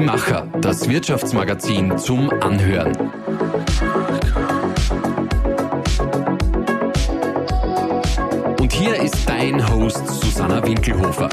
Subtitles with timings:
[0.00, 2.96] Die Macher, das Wirtschaftsmagazin zum Anhören.
[8.58, 11.28] Und hier ist dein Host Susanna Winkelhofer.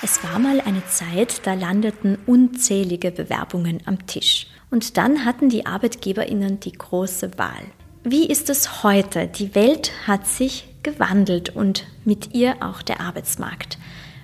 [0.00, 4.46] Es war mal eine Zeit, da landeten unzählige Bewerbungen am Tisch.
[4.70, 7.66] Und dann hatten die Arbeitgeberinnen die große Wahl.
[8.04, 9.26] Wie ist es heute?
[9.26, 13.76] Die Welt hat sich gewandelt und mit ihr auch der Arbeitsmarkt.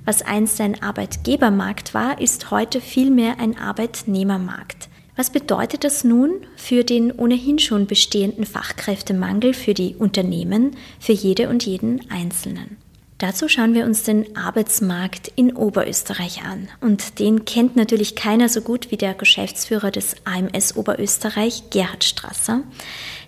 [0.04, 4.88] Was einst ein Arbeitgebermarkt war, ist heute vielmehr ein Arbeitnehmermarkt.
[5.16, 11.48] Was bedeutet das nun für den ohnehin schon bestehenden Fachkräftemangel für die Unternehmen, für jede
[11.48, 12.76] und jeden Einzelnen?
[13.18, 16.68] Dazu schauen wir uns den Arbeitsmarkt in Oberösterreich an.
[16.80, 22.62] Und den kennt natürlich keiner so gut wie der Geschäftsführer des AMS Oberösterreich, Gerhard Strasser.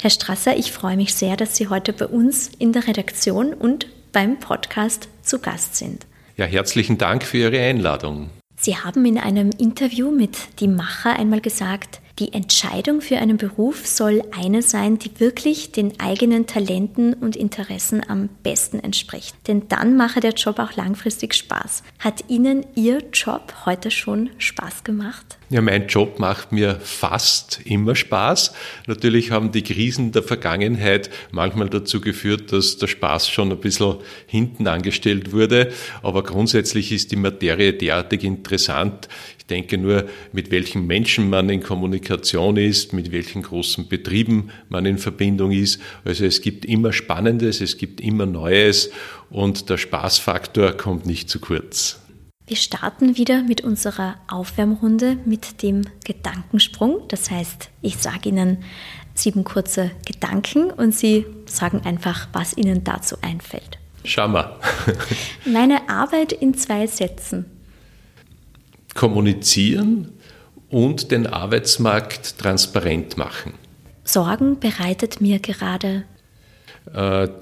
[0.02, 3.86] Herr Strasser, ich freue mich sehr, dass Sie heute bei uns in der Redaktion und
[4.12, 6.04] beim Podcast zu Gast sind.
[6.36, 8.28] Ja, herzlichen Dank für Ihre Einladung.
[8.56, 13.86] Sie haben in einem Interview mit Die Macher einmal gesagt, die Entscheidung für einen Beruf
[13.86, 19.34] soll eine sein, die wirklich den eigenen Talenten und Interessen am besten entspricht.
[19.48, 21.82] Denn dann mache der Job auch langfristig Spaß.
[21.98, 25.38] Hat Ihnen Ihr Job heute schon Spaß gemacht?
[25.48, 28.52] Ja, mein Job macht mir fast immer Spaß.
[28.88, 33.98] Natürlich haben die Krisen der Vergangenheit manchmal dazu geführt, dass der Spaß schon ein bisschen
[34.26, 35.70] hinten angestellt wurde.
[36.02, 39.08] Aber grundsätzlich ist die Materie derartig interessant.
[39.38, 44.84] Ich denke nur, mit welchen Menschen man in Kommunikation ist, mit welchen großen Betrieben man
[44.84, 45.80] in Verbindung ist.
[46.04, 48.90] Also es gibt immer Spannendes, es gibt immer Neues
[49.30, 52.00] und der Spaßfaktor kommt nicht zu kurz.
[52.48, 57.00] Wir starten wieder mit unserer Aufwärmrunde mit dem Gedankensprung.
[57.08, 58.58] Das heißt, ich sage Ihnen
[59.14, 63.78] sieben kurze Gedanken und Sie sagen einfach, was Ihnen dazu einfällt.
[64.04, 64.60] Schau mal.
[65.44, 67.46] Meine Arbeit in zwei Sätzen
[68.94, 70.12] kommunizieren
[70.70, 73.54] und den Arbeitsmarkt transparent machen.
[74.04, 76.04] Sorgen bereitet mir gerade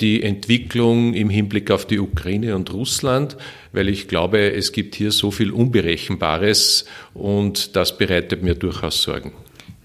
[0.01, 3.37] die Entwicklung im Hinblick auf die Ukraine und Russland,
[3.73, 9.33] weil ich glaube, es gibt hier so viel Unberechenbares und das bereitet mir durchaus Sorgen.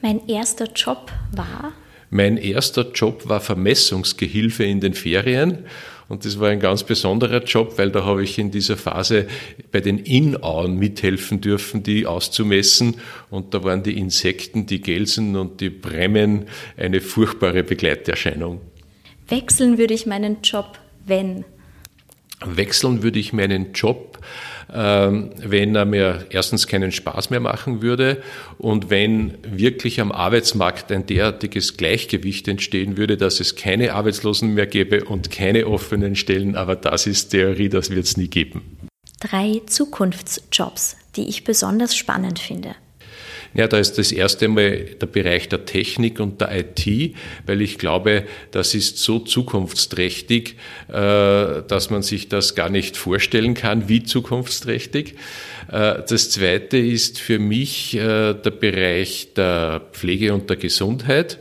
[0.01, 1.73] Mein erster Job war?
[2.09, 5.65] Mein erster Job war Vermessungsgehilfe in den Ferien
[6.09, 9.27] und das war ein ganz besonderer Job, weil da habe ich in dieser Phase
[9.71, 12.95] bei den Inauen mithelfen dürfen, die auszumessen.
[13.29, 16.45] Und da waren die Insekten, die Gelsen und die Bremmen
[16.77, 18.59] eine furchtbare Begleiterscheinung.
[19.29, 21.45] Wechseln würde ich meinen Job, wenn?
[22.43, 24.17] Wechseln würde ich meinen Job,
[24.73, 28.23] ähm, wenn er mir erstens keinen Spaß mehr machen würde
[28.57, 34.67] und wenn wirklich am Arbeitsmarkt ein derartiges Gleichgewicht entstehen würde, dass es keine Arbeitslosen mehr
[34.67, 36.55] gäbe und keine offenen Stellen.
[36.55, 38.77] Aber das ist Theorie, das wird es nie geben.
[39.19, 42.75] Drei Zukunftsjobs, die ich besonders spannend finde.
[43.53, 47.15] Ja, da ist das erste Mal der Bereich der Technik und der IT,
[47.47, 50.55] weil ich glaube, das ist so zukunftsträchtig,
[50.87, 55.15] äh, dass man sich das gar nicht vorstellen kann, wie zukunftsträchtig.
[55.71, 61.39] Äh, das zweite ist für mich äh, der Bereich der Pflege und der Gesundheit.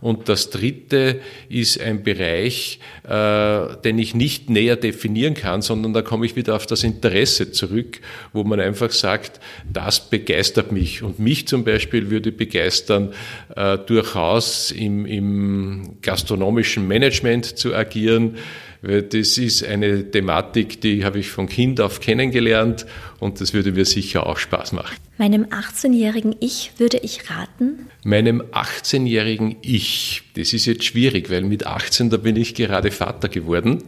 [0.00, 6.02] Und das dritte ist ein Bereich, äh, den ich nicht näher definieren kann, sondern da
[6.02, 8.00] komme ich wieder auf das Interesse zurück,
[8.32, 9.40] wo man einfach sagt,
[9.72, 11.02] das begeistert mich.
[11.02, 13.12] Und mich zum Beispiel würde begeistern,
[13.54, 18.36] äh, durchaus im, im gastronomischen Management zu agieren
[18.82, 22.86] das ist eine Thematik, die habe ich von Kind auf kennengelernt
[23.18, 24.96] und das würde mir sicher auch Spaß machen.
[25.18, 27.88] Meinem 18-jährigen Ich würde ich raten?
[28.04, 33.30] Meinem 18-jährigen Ich, das ist jetzt schwierig, weil mit 18, da bin ich gerade Vater
[33.30, 33.82] geworden.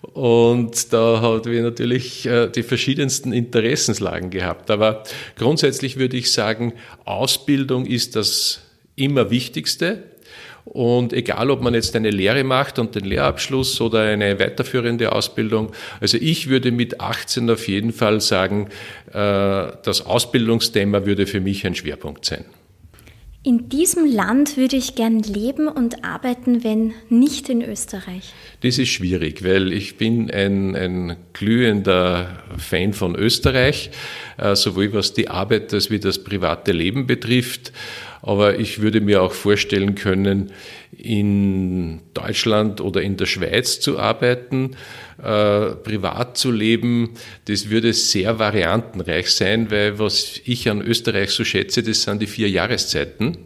[0.00, 4.70] Und da haben wir natürlich äh, die verschiedensten Interessenslagen gehabt.
[4.70, 5.02] Aber
[5.36, 6.72] grundsätzlich würde ich sagen,
[7.04, 8.62] Ausbildung ist das
[8.94, 10.04] immer Wichtigste.
[10.66, 15.70] Und egal, ob man jetzt eine Lehre macht und den Lehrabschluss oder eine weiterführende Ausbildung,
[16.00, 18.68] also ich würde mit 18 auf jeden Fall sagen,
[19.12, 22.44] äh, das Ausbildungsthema würde für mich ein Schwerpunkt sein.
[23.46, 28.34] In diesem Land würde ich gern leben und arbeiten, wenn nicht in Österreich.
[28.62, 33.92] Das ist schwierig, weil ich bin ein, ein glühender Fan von Österreich,
[34.36, 37.72] äh, sowohl was die Arbeit als wie das private Leben betrifft.
[38.26, 40.50] Aber ich würde mir auch vorstellen können,
[40.98, 44.72] in Deutschland oder in der Schweiz zu arbeiten,
[45.22, 47.10] äh, privat zu leben.
[47.44, 52.26] Das würde sehr variantenreich sein, weil was ich an Österreich so schätze, das sind die
[52.26, 53.38] vier Jahreszeiten.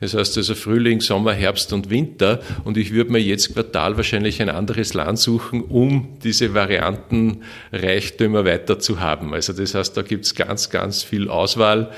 [0.00, 2.40] Das heißt also Frühling, Sommer, Herbst und Winter.
[2.64, 8.78] Und ich würde mir jetzt Quartal wahrscheinlich ein anderes Land suchen, um diese Variantenreichtümer weiter
[8.78, 9.32] zu haben.
[9.32, 11.90] Also das heißt, da gibt es ganz, ganz viel Auswahl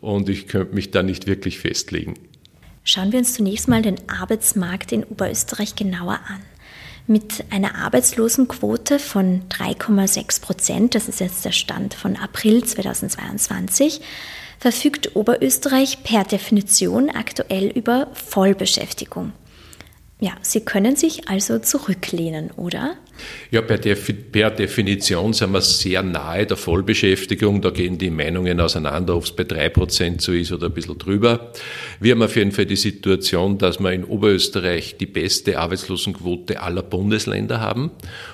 [0.00, 2.14] und ich könnte mich da nicht wirklich festlegen.
[2.84, 6.42] Schauen wir uns zunächst mal den Arbeitsmarkt in Oberösterreich genauer an.
[7.08, 14.00] Mit einer Arbeitslosenquote von 3,6 Prozent, das ist jetzt der Stand von April 2022,
[14.58, 19.32] verfügt Oberösterreich per Definition aktuell über Vollbeschäftigung.
[20.18, 22.96] Ja, Sie können sich also zurücklehnen, oder?
[23.50, 27.62] Ja, per, per, Definition sind wir sehr nahe der Vollbeschäftigung.
[27.62, 30.98] Da gehen die Meinungen auseinander, ob es bei drei Prozent so ist oder ein bisschen
[30.98, 31.52] drüber.
[32.00, 36.82] Wir haben auf jeden Fall die Situation, dass wir in Oberösterreich die beste Arbeitslosenquote aller
[36.82, 37.90] Bundesländer haben.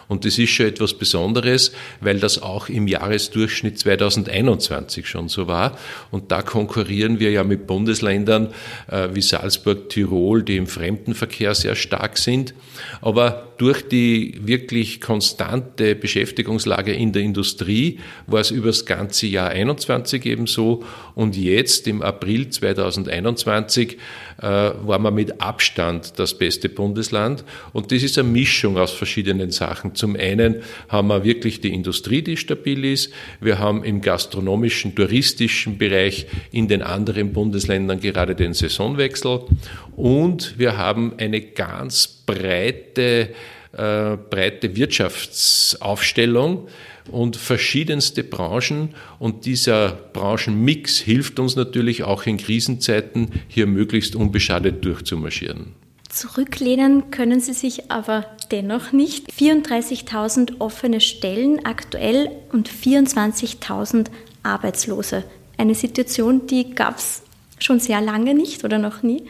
[0.09, 5.79] Und das ist schon etwas Besonderes, weil das auch im Jahresdurchschnitt 2021 schon so war.
[6.11, 8.49] Und da konkurrieren wir ja mit Bundesländern
[8.89, 12.55] äh, wie Salzburg, Tirol, die im Fremdenverkehr sehr stark sind.
[13.01, 19.51] Aber durch die wirklich konstante Beschäftigungslage in der Industrie war es über das ganze Jahr
[19.51, 20.83] 21 ebenso
[21.15, 23.99] und jetzt im April 2021
[24.39, 29.53] äh, waren wir mit Abstand das beste Bundesland und das ist eine Mischung aus verschiedenen
[29.53, 29.95] Sachen.
[29.95, 30.57] Zum einen
[30.89, 33.13] haben wir wirklich die Industrie, die stabil ist.
[33.41, 39.43] Wir haben im gastronomischen, touristischen Bereich in den anderen Bundesländern gerade den Saisonwechsel
[39.95, 43.31] und wir haben eine ganz breite
[43.73, 46.69] äh, breite Wirtschaftsaufstellung
[47.11, 48.95] und verschiedenste Branchen.
[49.19, 55.75] Und dieser Branchenmix hilft uns natürlich auch in Krisenzeiten, hier möglichst unbeschadet durchzumarschieren.
[56.11, 59.31] Zurücklehnen können Sie sich aber dennoch nicht.
[59.33, 64.09] 34.000 offene Stellen aktuell und 24.000
[64.43, 65.25] Arbeitslose.
[65.57, 67.23] Eine Situation, die gab es
[67.59, 69.23] schon sehr lange nicht oder noch nie.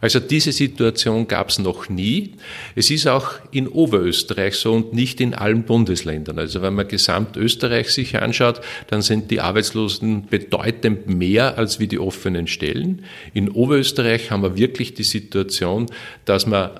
[0.00, 2.32] Also diese Situation gab es noch nie.
[2.74, 6.38] Es ist auch in Oberösterreich so und nicht in allen Bundesländern.
[6.38, 11.98] Also wenn man Gesamtösterreich sich anschaut, dann sind die Arbeitslosen bedeutend mehr als wie die
[11.98, 13.02] offenen Stellen.
[13.34, 15.86] In Oberösterreich haben wir wirklich die Situation,
[16.24, 16.70] dass man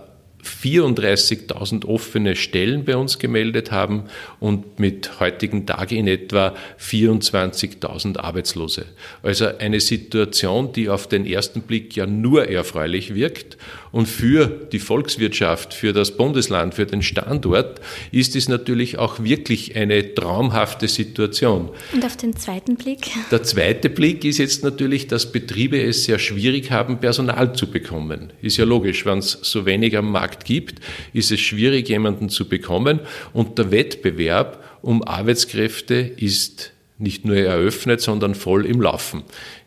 [0.44, 4.04] 34.000 offene Stellen bei uns gemeldet haben
[4.40, 8.86] und mit heutigen Tagen in etwa 24.000 Arbeitslose.
[9.22, 13.56] Also eine Situation, die auf den ersten Blick ja nur erfreulich wirkt.
[13.90, 17.80] Und für die Volkswirtschaft, für das Bundesland, für den Standort
[18.12, 21.70] ist es natürlich auch wirklich eine traumhafte Situation.
[21.92, 23.10] Und auf den zweiten Blick?
[23.30, 28.32] Der zweite Blick ist jetzt natürlich, dass Betriebe es sehr schwierig haben, Personal zu bekommen.
[28.42, 30.80] Ist ja logisch, wenn es so wenig am Markt Markt gibt,
[31.14, 33.00] ist es schwierig, jemanden zu bekommen.
[33.32, 39.22] Und der Wettbewerb um Arbeitskräfte ist nicht nur eröffnet, sondern voll im Laufen.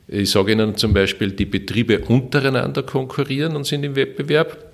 [0.07, 4.71] Ich sage Ihnen zum Beispiel, die Betriebe untereinander konkurrieren und sind im Wettbewerb.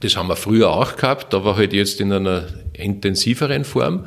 [0.00, 4.06] Das haben wir früher auch gehabt, aber halt jetzt in einer intensiveren Form.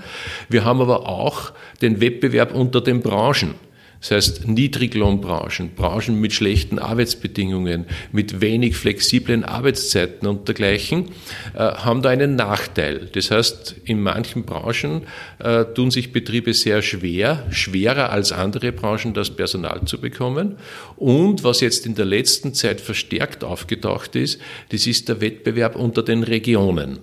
[0.49, 1.51] Wir haben aber auch
[1.81, 3.55] den Wettbewerb unter den Branchen.
[4.01, 11.09] Das heißt, Niedriglohnbranchen, Branchen mit schlechten Arbeitsbedingungen, mit wenig flexiblen Arbeitszeiten und dergleichen,
[11.53, 13.09] äh, haben da einen Nachteil.
[13.13, 15.03] Das heißt, in manchen Branchen
[15.37, 20.57] äh, tun sich Betriebe sehr schwer, schwerer als andere Branchen, das Personal zu bekommen.
[20.95, 26.01] Und was jetzt in der letzten Zeit verstärkt aufgetaucht ist, das ist der Wettbewerb unter
[26.01, 26.99] den Regionen.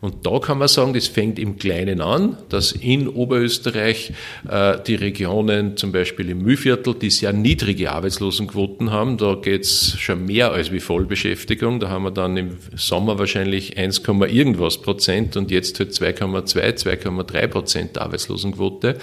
[0.00, 4.12] Und da kann man sagen, das fängt im Kleinen an, dass in Oberösterreich
[4.48, 10.24] äh, die Regionen, zum Beispiel im Mühlviertel, die sehr niedrige Arbeitslosenquoten haben, da geht's schon
[10.24, 11.80] mehr als wie Vollbeschäftigung.
[11.80, 17.46] Da haben wir dann im Sommer wahrscheinlich 1, irgendwas Prozent und jetzt halt 2,2, 2,3
[17.48, 18.88] Prozent Arbeitslosenquote.
[18.88, 18.96] Äh,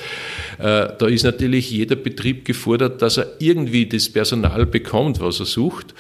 [0.60, 5.94] da ist natürlich jeder Betrieb gefordert, dass er irgendwie das Personal bekommt, was er sucht.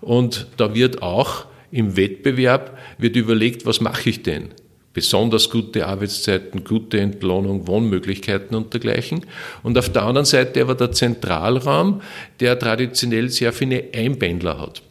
[0.00, 4.48] Und da wird auch im Wettbewerb wird überlegt, was mache ich denn?
[4.92, 9.24] Besonders gute Arbeitszeiten, gute Entlohnung, Wohnmöglichkeiten und dergleichen.
[9.62, 12.02] Und auf der anderen Seite aber der Zentralraum,
[12.40, 14.82] der traditionell sehr viele Einbändler hat.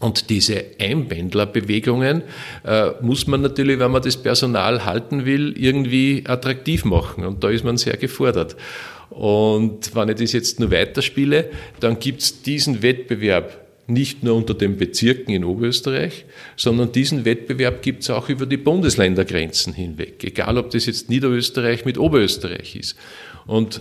[0.00, 2.22] Und diese Einbändlerbewegungen
[2.64, 7.24] äh, muss man natürlich, wenn man das Personal halten will, irgendwie attraktiv machen.
[7.24, 8.56] Und da ist man sehr gefordert.
[9.10, 14.54] Und wenn ich das jetzt nur weiterspiele, dann gibt es diesen Wettbewerb nicht nur unter
[14.54, 16.24] den Bezirken in Oberösterreich,
[16.56, 21.84] sondern diesen Wettbewerb gibt es auch über die Bundesländergrenzen hinweg, egal ob das jetzt Niederösterreich
[21.84, 22.96] mit Oberösterreich ist.
[23.46, 23.80] Und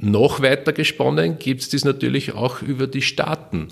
[0.00, 3.68] noch weiter gesponnen gibt es das natürlich auch über die Staaten.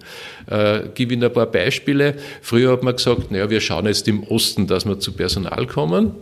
[0.50, 2.16] Äh, gebe Ihnen ein paar Beispiele.
[2.42, 6.12] Früher hat man gesagt, naja, wir schauen jetzt im Osten, dass wir zu Personal kommen.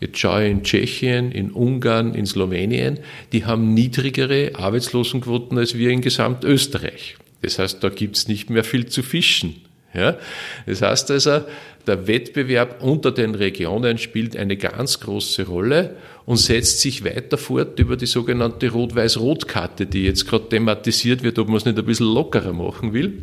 [0.00, 3.00] Jetzt schaue ich in Tschechien, in Ungarn, in Slowenien,
[3.32, 7.16] die haben niedrigere Arbeitslosenquoten als wir in Gesamtösterreich.
[7.42, 9.56] Das heißt, da gibt es nicht mehr viel zu fischen.
[9.94, 10.18] Ja?
[10.66, 11.42] Das heißt also,
[11.86, 17.78] der Wettbewerb unter den Regionen spielt eine ganz große Rolle und setzt sich weiter fort
[17.78, 22.12] über die sogenannte Rot-Weiß-Rot-Karte, die jetzt gerade thematisiert wird, ob man es nicht ein bisschen
[22.12, 23.22] lockerer machen will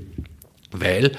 [0.80, 1.12] weil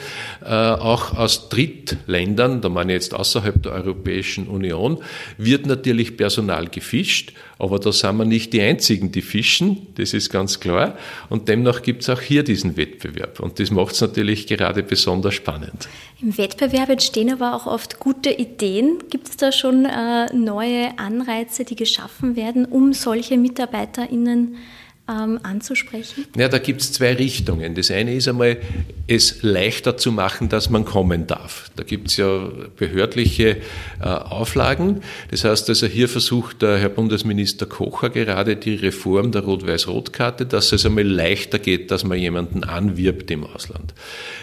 [0.45, 4.99] äh, auch aus Drittländern, da meine ich jetzt außerhalb der Europäischen Union,
[5.39, 10.31] wird natürlich Personal gefischt, aber da sind wir nicht die Einzigen, die fischen, das ist
[10.31, 10.97] ganz klar.
[11.31, 13.41] Und demnach gibt es auch hier diesen Wettbewerb.
[13.41, 15.89] Und das macht es natürlich gerade besonders spannend.
[16.21, 18.99] Im Wettbewerb entstehen aber auch oft gute Ideen.
[19.11, 24.76] Gibt es da schon äh, neue Anreize, die geschaffen werden, um solche MitarbeiterInnen zu
[25.09, 26.27] ähm, anzusprechen?
[26.37, 27.75] Ja, da gibt es zwei Richtungen.
[27.75, 28.59] Das eine ist einmal,
[29.07, 31.71] es leichter zu machen, dass man kommen darf.
[31.77, 33.59] Da gibt es ja behördliche
[34.01, 35.03] äh, Auflagen.
[35.31, 40.73] Das heißt also, hier versucht der Herr Bundesminister Kocher gerade die Reform der Rot-Weiß-Rot-Karte, dass
[40.73, 43.95] es einmal leichter geht, dass man jemanden anwirbt im Ausland.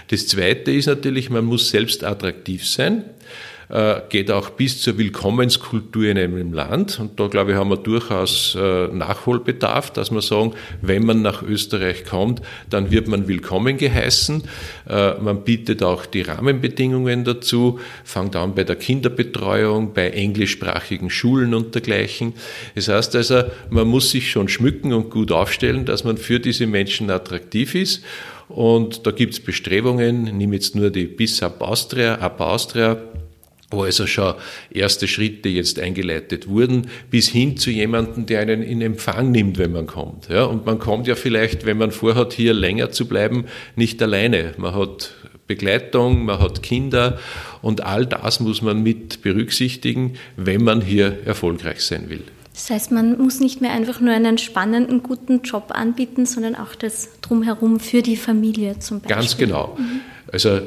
[0.09, 3.03] Das zweite ist natürlich, man muss selbst attraktiv sein.
[3.73, 6.99] Äh, geht auch bis zur Willkommenskultur in einem Land.
[6.99, 10.53] Und da, glaube ich, haben wir durchaus äh, Nachholbedarf, dass wir sagen,
[10.83, 14.43] wenn man nach Österreich kommt, dann wird man willkommen geheißen.
[14.87, 21.55] Äh, man bietet auch die Rahmenbedingungen dazu, fängt an bei der Kinderbetreuung, bei englischsprachigen Schulen
[21.55, 22.33] und dergleichen.
[22.75, 26.67] Das heißt also, man muss sich schon schmücken und gut aufstellen, dass man für diese
[26.67, 28.03] Menschen attraktiv ist.
[28.49, 33.01] Und da gibt es Bestrebungen, nimm jetzt nur die BIS Ab Austria, Ab Austria,
[33.73, 34.35] wo also schon
[34.71, 39.71] erste Schritte jetzt eingeleitet wurden, bis hin zu jemandem, der einen in Empfang nimmt, wenn
[39.71, 40.29] man kommt.
[40.29, 44.53] Ja, und man kommt ja vielleicht, wenn man vorhat, hier länger zu bleiben, nicht alleine.
[44.57, 45.13] Man hat
[45.47, 47.19] Begleitung, man hat Kinder
[47.61, 52.23] und all das muss man mit berücksichtigen, wenn man hier erfolgreich sein will.
[52.53, 56.75] Das heißt, man muss nicht mehr einfach nur einen spannenden, guten Job anbieten, sondern auch
[56.75, 59.15] das drumherum für die Familie zum Beispiel.
[59.15, 59.75] Ganz genau.
[59.77, 60.01] Mhm.
[60.31, 60.61] Also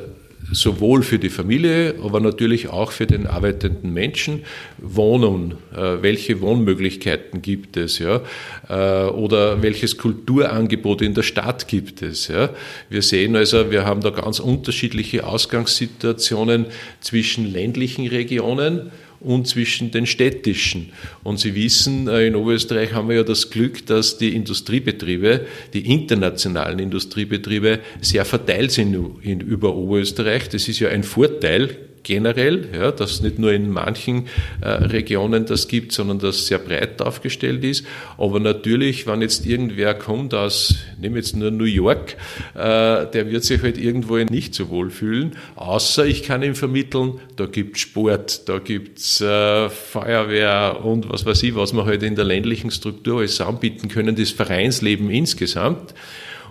[0.53, 4.45] sowohl für die Familie, aber natürlich auch für den arbeitenden Menschen.
[4.79, 8.23] Wohnen, äh, welche Wohnmöglichkeiten gibt es, ja?
[8.69, 12.51] Äh, oder welches Kulturangebot in der Stadt gibt es, ja?
[12.89, 16.67] Wir sehen also, wir haben da ganz unterschiedliche Ausgangssituationen
[17.01, 18.91] zwischen ländlichen Regionen,
[19.27, 20.93] und zwischen den städtischen.
[21.23, 25.93] Und Sie wissen, äh, in Oberösterreich haben wir ja das Glück, dass die Industriebetriebe, die
[25.93, 30.49] internationalen Industriebetriebe, sehr verteilt sind in, über Oberösterreich.
[30.49, 34.29] Das ist ja ein Vorteil generell, ja, dass nicht nur in manchen
[34.61, 37.85] äh, Regionen das gibt, sondern dass sehr breit aufgestellt ist.
[38.17, 42.17] Aber natürlich, wenn jetzt irgendwer kommt aus, nehme jetzt nur New York,
[42.55, 47.21] äh, der wird sich halt irgendwo nicht so wohl fühlen, außer ich kann ihm vermitteln,
[47.35, 52.15] da gibt Sport, da gibt's äh, Feuerwehr und was weiß ich, was wir halt in
[52.15, 55.93] der ländlichen Struktur alles anbieten können, das Vereinsleben insgesamt.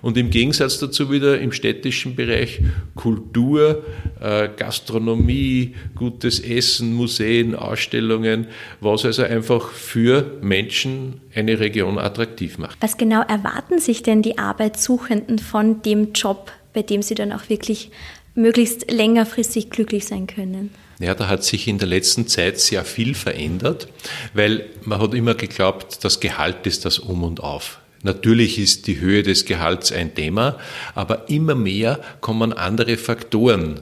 [0.06, 2.62] Und im Gegensatz dazu wieder im städtischen Bereich
[2.94, 3.84] Kultur,
[4.22, 8.46] äh, Gastronomie, gutes Essen, Museen, Ausstellungen,
[8.82, 12.78] was also einfach für Menschen eine Region attraktiv macht.
[12.82, 17.50] Was genau erwarten sich denn die Arbeitssuchenden von dem Job, bei dem sie dann auch
[17.50, 17.90] wirklich
[18.36, 20.70] möglichst längerfristig glücklich sein können?
[21.00, 23.88] Ja, da hat sich in der letzten Zeit sehr viel verändert,
[24.36, 27.80] weil man hat immer geglaubt, das Gehalt ist das Um und Auf.
[28.06, 30.60] Natürlich ist die Höhe des Gehalts ein Thema,
[30.94, 33.82] aber immer mehr kommen andere Faktoren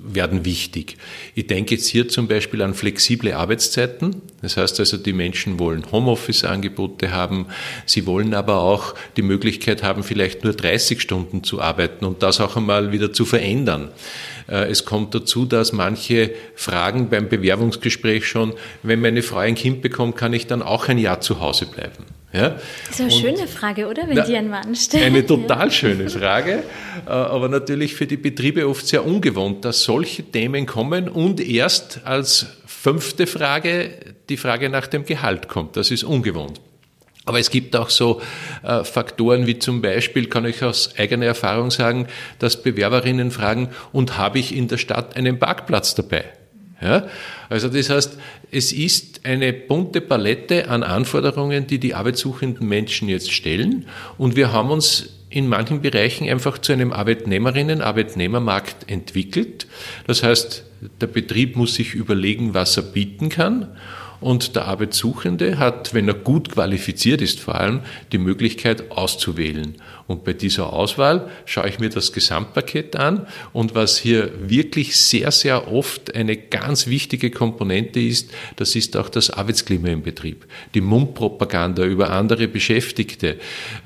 [0.00, 0.96] werden wichtig.
[1.34, 4.22] Ich denke jetzt hier zum Beispiel an flexible Arbeitszeiten.
[4.40, 7.46] Das heißt also, die Menschen wollen Homeoffice-Angebote haben.
[7.86, 12.40] Sie wollen aber auch die Möglichkeit haben, vielleicht nur 30 Stunden zu arbeiten und das
[12.40, 13.88] auch einmal wieder zu verändern.
[14.48, 18.52] Äh, es kommt dazu, dass manche fragen beim Bewerbungsgespräch schon,
[18.84, 22.15] wenn meine Frau ein Kind bekommt, kann ich dann auch ein Jahr zu Hause bleiben.
[22.36, 22.50] Ja?
[22.50, 24.06] Das ist eine und schöne Frage, oder?
[24.06, 25.04] Wenn na, die ein Mann stellt.
[25.04, 26.62] Eine total schöne Frage,
[27.06, 32.00] äh, aber natürlich für die Betriebe oft sehr ungewohnt, dass solche Themen kommen und erst
[32.04, 33.90] als fünfte Frage
[34.28, 35.76] die Frage nach dem Gehalt kommt.
[35.76, 36.60] Das ist ungewohnt.
[37.24, 38.22] Aber es gibt auch so
[38.62, 42.06] äh, Faktoren wie zum Beispiel, kann ich aus eigener Erfahrung sagen,
[42.38, 46.24] dass Bewerberinnen fragen, und habe ich in der Stadt einen Parkplatz dabei?
[46.80, 47.06] Ja?
[47.48, 48.18] Also das heißt,
[48.50, 53.86] es ist eine bunte Palette an Anforderungen, die die arbeitssuchenden Menschen jetzt stellen.
[54.18, 59.66] Und wir haben uns in manchen Bereichen einfach zu einem Arbeitnehmerinnen, Arbeitnehmermarkt entwickelt.
[60.06, 60.64] Das heißt,
[61.00, 63.68] der Betrieb muss sich überlegen, was er bieten kann.
[64.20, 67.80] und der Arbeitssuchende hat, wenn er gut qualifiziert ist, vor allem
[68.12, 69.74] die Möglichkeit auszuwählen.
[70.06, 75.32] Und bei dieser Auswahl schaue ich mir das Gesamtpaket an und was hier wirklich sehr,
[75.32, 80.46] sehr oft eine ganz wichtige Komponente ist, das ist auch das Arbeitsklima im Betrieb.
[80.74, 83.38] Die Mundpropaganda über andere Beschäftigte.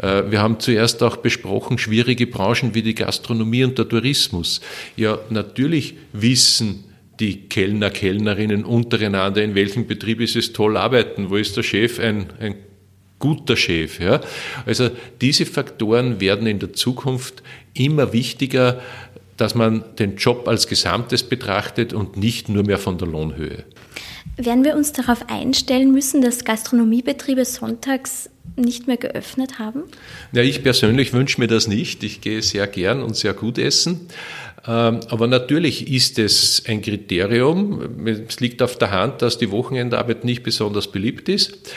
[0.02, 4.60] Äh, wir haben zuerst auch besprochen, schwierige Branchen wie die Gastronomie und der Tourismus.
[4.96, 6.84] Ja, natürlich wissen
[7.18, 11.98] die Kellner, Kellnerinnen untereinander, in welchem Betrieb ist es toll arbeiten, wo ist der Chef
[11.98, 12.54] ein, ein
[13.20, 14.00] guter Chef.
[14.00, 14.20] Ja?
[14.66, 18.80] Also diese Faktoren werden in der Zukunft immer wichtiger,
[19.36, 23.64] dass man den Job als Gesamtes betrachtet und nicht nur mehr von der Lohnhöhe.
[24.36, 29.84] Werden wir uns darauf einstellen müssen, dass Gastronomiebetriebe sonntags nicht mehr geöffnet haben?
[30.32, 32.02] Ja, ich persönlich wünsche mir das nicht.
[32.02, 34.08] Ich gehe sehr gern und sehr gut essen.
[34.66, 38.06] Ähm, aber natürlich ist es ein Kriterium.
[38.06, 41.72] Es liegt auf der Hand, dass die Wochenendarbeit nicht besonders beliebt ist.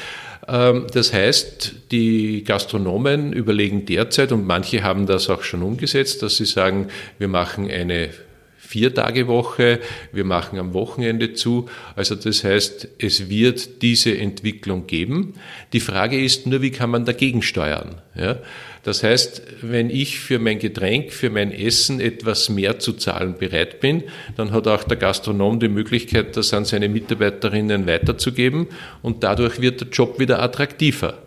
[0.47, 6.37] Ähm, das heißt, die Gastronomen überlegen derzeit, und manche haben das auch schon umgesetzt, dass
[6.37, 8.09] sie sagen, wir machen eine
[8.57, 9.81] Vier-Tage-Woche,
[10.13, 11.69] wir machen am Wochenende zu.
[11.95, 15.35] Also das heißt, es wird diese Entwicklung geben.
[15.73, 18.01] Die Frage ist nur, wie kann man dagegen steuern?
[18.15, 18.37] Ja?
[18.83, 23.79] Das heißt, wenn ich für mein Getränk, für mein Essen etwas mehr zu zahlen bereit
[23.79, 24.03] bin,
[24.35, 28.67] dann hat auch der Gastronom die Möglichkeit, das an seine Mitarbeiterinnen weiterzugeben
[29.01, 31.17] und dadurch wird der Job wieder attraktiver.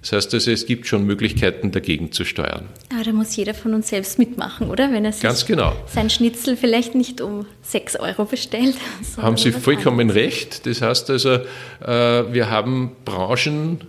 [0.00, 2.68] Das heißt also, es gibt schon Möglichkeiten, dagegen zu steuern.
[2.92, 4.90] Aber da muss jeder von uns selbst mitmachen, oder?
[4.90, 5.74] Wenn er sich Ganz genau.
[5.86, 8.74] sein Schnitzel vielleicht nicht um 6 Euro bestellt.
[9.16, 10.20] Haben Sie vollkommen anderes.
[10.20, 10.66] recht.
[10.66, 13.80] Das heißt also, äh, wir haben Branchen,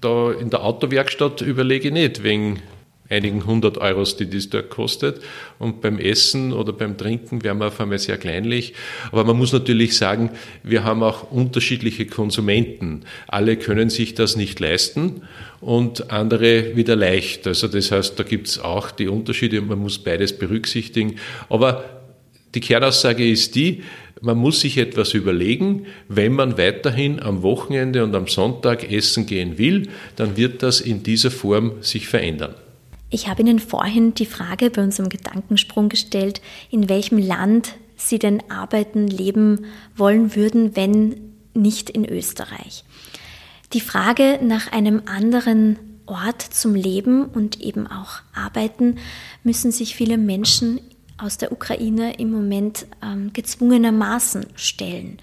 [0.00, 2.60] da in der Autowerkstatt überlege ich nicht, wegen
[3.10, 5.20] einigen hundert Euros, die das dort kostet.
[5.58, 8.72] Und beim Essen oder beim Trinken wären wir auf einmal sehr kleinlich.
[9.10, 10.30] Aber man muss natürlich sagen,
[10.62, 13.02] wir haben auch unterschiedliche Konsumenten.
[13.26, 15.22] Alle können sich das nicht leisten
[15.60, 17.46] und andere wieder leicht.
[17.46, 21.16] Also das heißt, da gibt es auch die Unterschiede und man muss beides berücksichtigen.
[21.48, 21.84] Aber
[22.54, 23.82] die Kernaussage ist die,
[24.20, 29.58] man muss sich etwas überlegen, wenn man weiterhin am Wochenende und am Sonntag essen gehen
[29.58, 32.54] will, dann wird das in dieser Form sich verändern.
[33.10, 38.42] Ich habe Ihnen vorhin die Frage bei unserem Gedankensprung gestellt, in welchem Land Sie denn
[38.48, 41.16] arbeiten, leben wollen würden, wenn
[41.54, 42.84] nicht in Österreich.
[43.72, 48.96] Die Frage nach einem anderen Ort zum Leben und eben auch arbeiten
[49.44, 50.80] müssen sich viele Menschen
[51.22, 55.18] aus der Ukraine im Moment ähm, gezwungenermaßen stellen.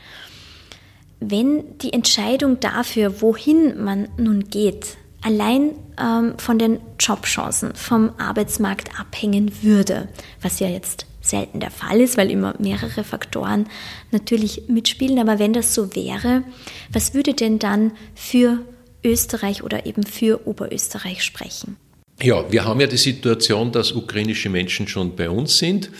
[1.19, 8.99] Wenn die Entscheidung dafür, wohin man nun geht, allein ähm, von den Jobchancen vom Arbeitsmarkt
[8.99, 10.10] abhängen würde,
[10.41, 13.67] was ja jetzt selten der Fall ist, weil immer mehrere Faktoren
[14.12, 15.19] natürlich mitspielen.
[15.19, 16.43] Aber wenn das so wäre,
[16.91, 18.60] was würde denn dann für
[19.03, 21.77] Österreich oder eben für Oberösterreich sprechen?
[22.21, 25.91] Ja, wir haben ja die Situation, dass ukrainische Menschen schon bei uns sind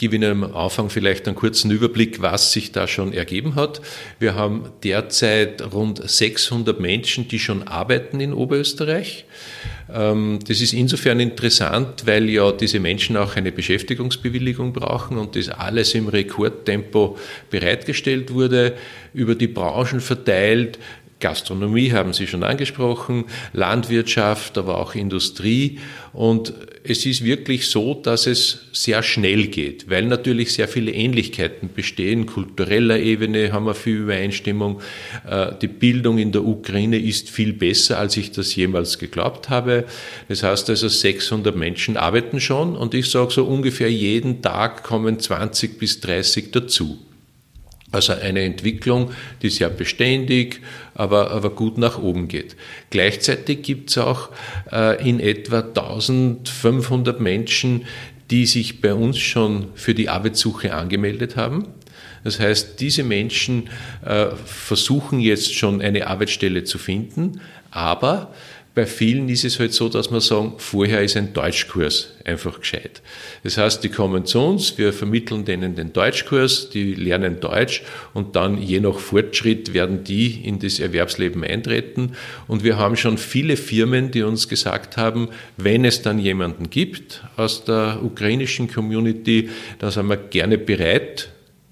[0.00, 3.82] gebe Ihnen am Anfang vielleicht einen kurzen Überblick, was sich da schon ergeben hat.
[4.18, 9.26] Wir haben derzeit rund 600 Menschen, die schon arbeiten in Oberösterreich.
[9.92, 15.50] Ähm, das ist insofern interessant, weil ja diese Menschen auch eine Beschäftigungsbewilligung brauchen und das
[15.50, 17.18] alles im Rekordtempo
[17.50, 18.76] bereitgestellt wurde,
[19.12, 20.78] über die Branchen verteilt,
[21.20, 25.78] Gastronomie haben Sie schon angesprochen, Landwirtschaft, aber auch Industrie.
[26.12, 31.70] Und es ist wirklich so, dass es sehr schnell geht, weil natürlich sehr viele Ähnlichkeiten
[31.74, 32.26] bestehen.
[32.26, 34.80] Kultureller Ebene haben wir viel Übereinstimmung.
[35.28, 39.84] Äh, die Bildung in der Ukraine ist viel besser, als ich das jemals geglaubt habe.
[40.28, 45.20] Das heißt also, 600 Menschen arbeiten schon und ich sage so ungefähr jeden Tag kommen
[45.20, 46.98] 20 bis 30 dazu.
[47.92, 49.10] Also eine Entwicklung,
[49.42, 50.60] die sehr beständig,
[50.94, 52.56] aber, aber gut nach oben geht.
[52.90, 54.28] Gleichzeitig gibt es auch
[54.70, 57.86] äh, in etwa 1500 Menschen,
[58.30, 61.66] die sich bei uns schon für die Arbeitssuche angemeldet haben.
[62.22, 63.70] Das heißt, diese Menschen
[64.04, 68.32] äh, versuchen jetzt schon eine Arbeitsstelle zu finden, aber
[68.74, 73.02] bei vielen ist es halt so, dass man sagen, vorher ist ein Deutschkurs einfach gescheit.
[73.42, 77.82] Das heißt, die kommen zu uns, wir vermitteln denen den Deutschkurs, die lernen Deutsch
[78.14, 82.12] und dann je nach Fortschritt werden die in das Erwerbsleben eintreten.
[82.46, 87.24] Und wir haben schon viele Firmen, die uns gesagt haben, wenn es dann jemanden gibt
[87.36, 91.30] aus der ukrainischen Community, dann sind wir gerne bereit,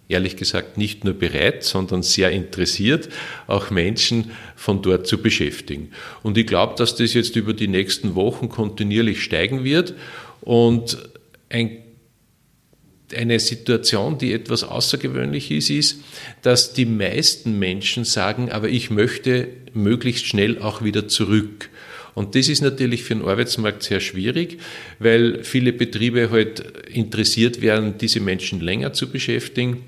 [0.09, 3.09] ehrlich gesagt nicht nur bereit, sondern sehr interessiert,
[3.47, 5.91] auch Menschen von dort zu beschäftigen.
[6.23, 9.95] Und ich glaube, dass das jetzt über die nächsten Wochen kontinuierlich steigen wird
[10.41, 10.99] und
[11.51, 11.79] ein
[13.17, 16.01] eine Situation, die etwas außergewöhnlich ist, ist,
[16.43, 21.71] dass die meisten Menschen sagen, aber ich möchte möglichst schnell auch wieder zurück.
[22.15, 24.59] Und das ist natürlich für den Arbeitsmarkt sehr schwierig,
[24.99, 29.85] weil viele Betriebe halt interessiert wären, diese Menschen länger zu beschäftigen.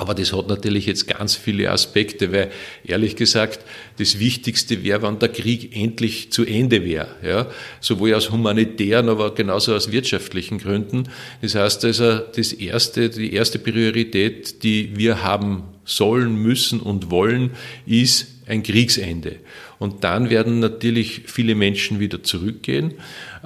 [0.00, 2.50] Aber das hat natürlich jetzt ganz viele Aspekte, weil
[2.84, 3.60] ehrlich gesagt,
[3.98, 7.16] das Wichtigste wäre, wenn der Krieg endlich zu Ende wäre.
[7.22, 7.46] Ja?
[7.80, 11.10] Sowohl aus humanitären, aber genauso aus wirtschaftlichen Gründen.
[11.42, 17.50] Das heißt also, das erste, die erste Priorität, die wir haben sollen, müssen und wollen,
[17.84, 19.36] ist ein Kriegsende.
[19.78, 22.94] Und dann werden natürlich viele Menschen wieder zurückgehen.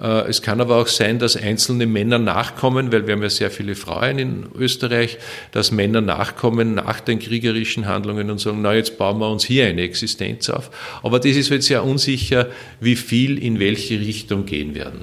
[0.00, 3.50] Äh, es kann aber auch sein, dass einzelne Männer nachkommen, weil wir haben ja sehr
[3.50, 5.18] viele Frauen in Österreich,
[5.52, 9.66] dass Männer nachkommen nach den kriegerischen Handlungen und sagen, na, jetzt bauen wir uns hier
[9.66, 10.70] eine Existenz auf.
[11.02, 12.48] Aber das ist jetzt sehr unsicher,
[12.80, 15.00] wie viel in welche Richtung gehen werden.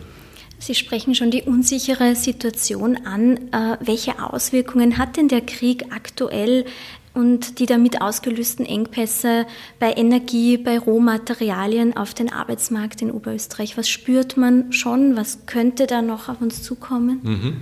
[0.60, 3.38] Sie sprechen schon die unsichere Situation an.
[3.52, 6.66] Äh, welche Auswirkungen hat denn der Krieg aktuell
[7.14, 9.46] und die damit ausgelösten Engpässe
[9.80, 13.78] bei Energie, bei Rohmaterialien auf den Arbeitsmarkt in Oberösterreich.
[13.78, 15.16] Was spürt man schon?
[15.16, 17.20] Was könnte da noch auf uns zukommen?
[17.24, 17.54] Mhm.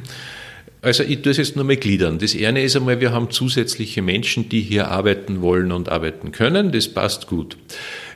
[0.82, 2.20] Also ich tue es jetzt nur mal gliedern.
[2.20, 6.72] Das eine ist einmal, wir haben zusätzliche Menschen, die hier arbeiten wollen und arbeiten können.
[6.72, 7.58] Das passt gut.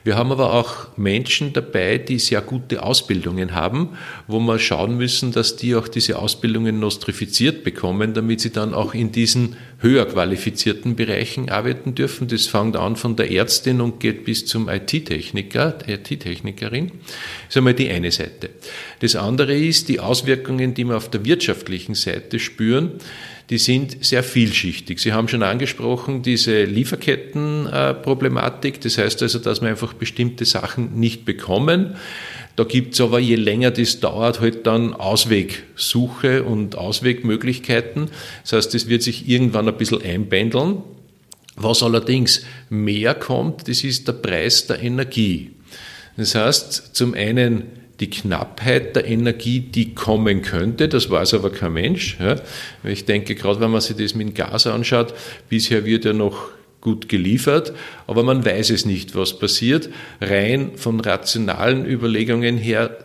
[0.03, 3.89] Wir haben aber auch Menschen dabei, die sehr gute Ausbildungen haben,
[4.27, 8.93] wo wir schauen müssen, dass die auch diese Ausbildungen nostrifiziert bekommen, damit sie dann auch
[8.93, 12.27] in diesen höher qualifizierten Bereichen arbeiten dürfen.
[12.27, 16.87] Das fängt an von der Ärztin und geht bis zum IT-Techniker, IT-Technikerin.
[16.87, 18.49] Das ist einmal die eine Seite.
[18.99, 22.99] Das andere ist die Auswirkungen, die wir auf der wirtschaftlichen Seite spüren
[23.53, 24.97] die sind sehr vielschichtig.
[24.97, 28.81] Sie haben schon angesprochen, diese Lieferkettenproblematik.
[28.81, 31.95] Das heißt also, dass wir einfach bestimmte Sachen nicht bekommen.
[32.55, 38.09] Da gibt es aber, je länger das dauert, halt dann Auswegsuche und Auswegmöglichkeiten.
[38.41, 40.81] Das heißt, es wird sich irgendwann ein bisschen einpendeln.
[41.55, 45.51] Was allerdings mehr kommt, das ist der Preis der Energie.
[46.17, 50.89] Das heißt, zum einen die Knappheit der Energie, die kommen könnte.
[50.89, 52.17] Das weiß aber kein Mensch.
[52.19, 52.35] Ja.
[52.83, 55.13] Ich denke, gerade wenn man sich das mit Gas anschaut,
[55.47, 56.49] bisher wird ja noch
[56.81, 57.71] gut geliefert,
[58.07, 59.89] aber man weiß es nicht, was passiert.
[60.19, 62.97] Rein von rationalen Überlegungen her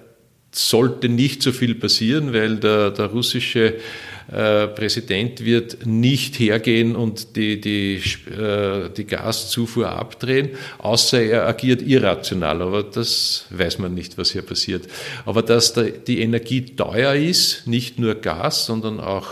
[0.51, 3.75] sollte nicht so viel passieren, weil der, der russische
[4.31, 12.61] Präsident wird nicht hergehen und die, die, äh, die Gaszufuhr abdrehen, außer er agiert irrational.
[12.61, 14.87] Aber das weiß man nicht, was hier passiert.
[15.25, 15.75] Aber dass
[16.07, 19.29] die Energie teuer ist, nicht nur Gas, sondern auch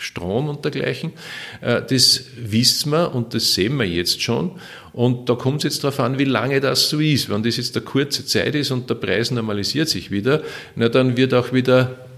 [0.00, 1.12] Strom und dergleichen.
[1.60, 4.52] Äh, das wissen wir und das sehen wir jetzt schon.
[4.92, 7.28] Und da kommt es jetzt darauf an, wie lange das so ist.
[7.28, 10.42] Wenn das jetzt eine kurze Zeit ist und der Preis normalisiert sich wieder,
[10.74, 12.09] na, dann wird auch wieder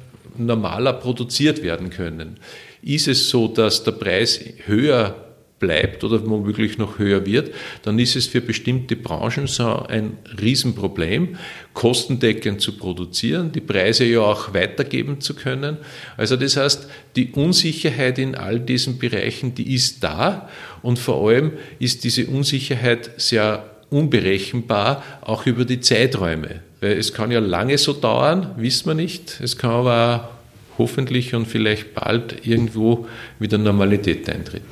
[0.46, 2.38] normaler produziert werden können.
[2.82, 8.16] Ist es so, dass der Preis höher bleibt oder womöglich noch höher wird, dann ist
[8.16, 11.36] es für bestimmte Branchen so ein Riesenproblem,
[11.72, 15.78] kostendeckend zu produzieren, die Preise ja auch weitergeben zu können.
[16.16, 20.48] Also das heißt, die Unsicherheit in all diesen Bereichen, die ist da
[20.82, 26.60] und vor allem ist diese Unsicherheit sehr unberechenbar, auch über die Zeiträume.
[26.82, 29.40] Weil es kann ja lange so dauern, wissen wir nicht.
[29.40, 30.30] Es kann aber
[30.78, 33.06] hoffentlich und vielleicht bald irgendwo
[33.38, 34.66] wieder Normalität eintreten.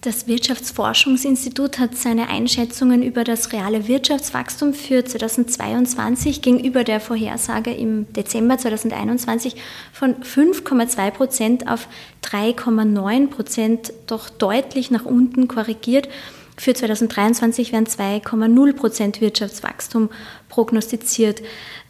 [0.00, 8.10] Das Wirtschaftsforschungsinstitut hat seine Einschätzungen über das reale Wirtschaftswachstum für 2022 gegenüber der Vorhersage im
[8.14, 9.54] Dezember 2021
[9.92, 11.86] von 5,2 Prozent auf
[12.24, 16.08] 3,9 Prozent doch deutlich nach unten korrigiert.
[16.56, 20.10] Für 2023 werden 2,0 Prozent Wirtschaftswachstum
[20.48, 21.42] prognostiziert.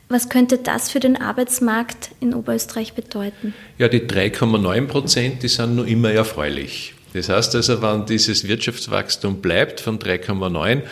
[0.08, 3.54] Was könnte das für den Arbeitsmarkt in Oberösterreich bedeuten?
[3.78, 6.94] Ja, die 3,9 Prozent, die sind nur immer erfreulich.
[7.12, 10.82] Das heißt also, wenn dieses Wirtschaftswachstum bleibt von 3,9,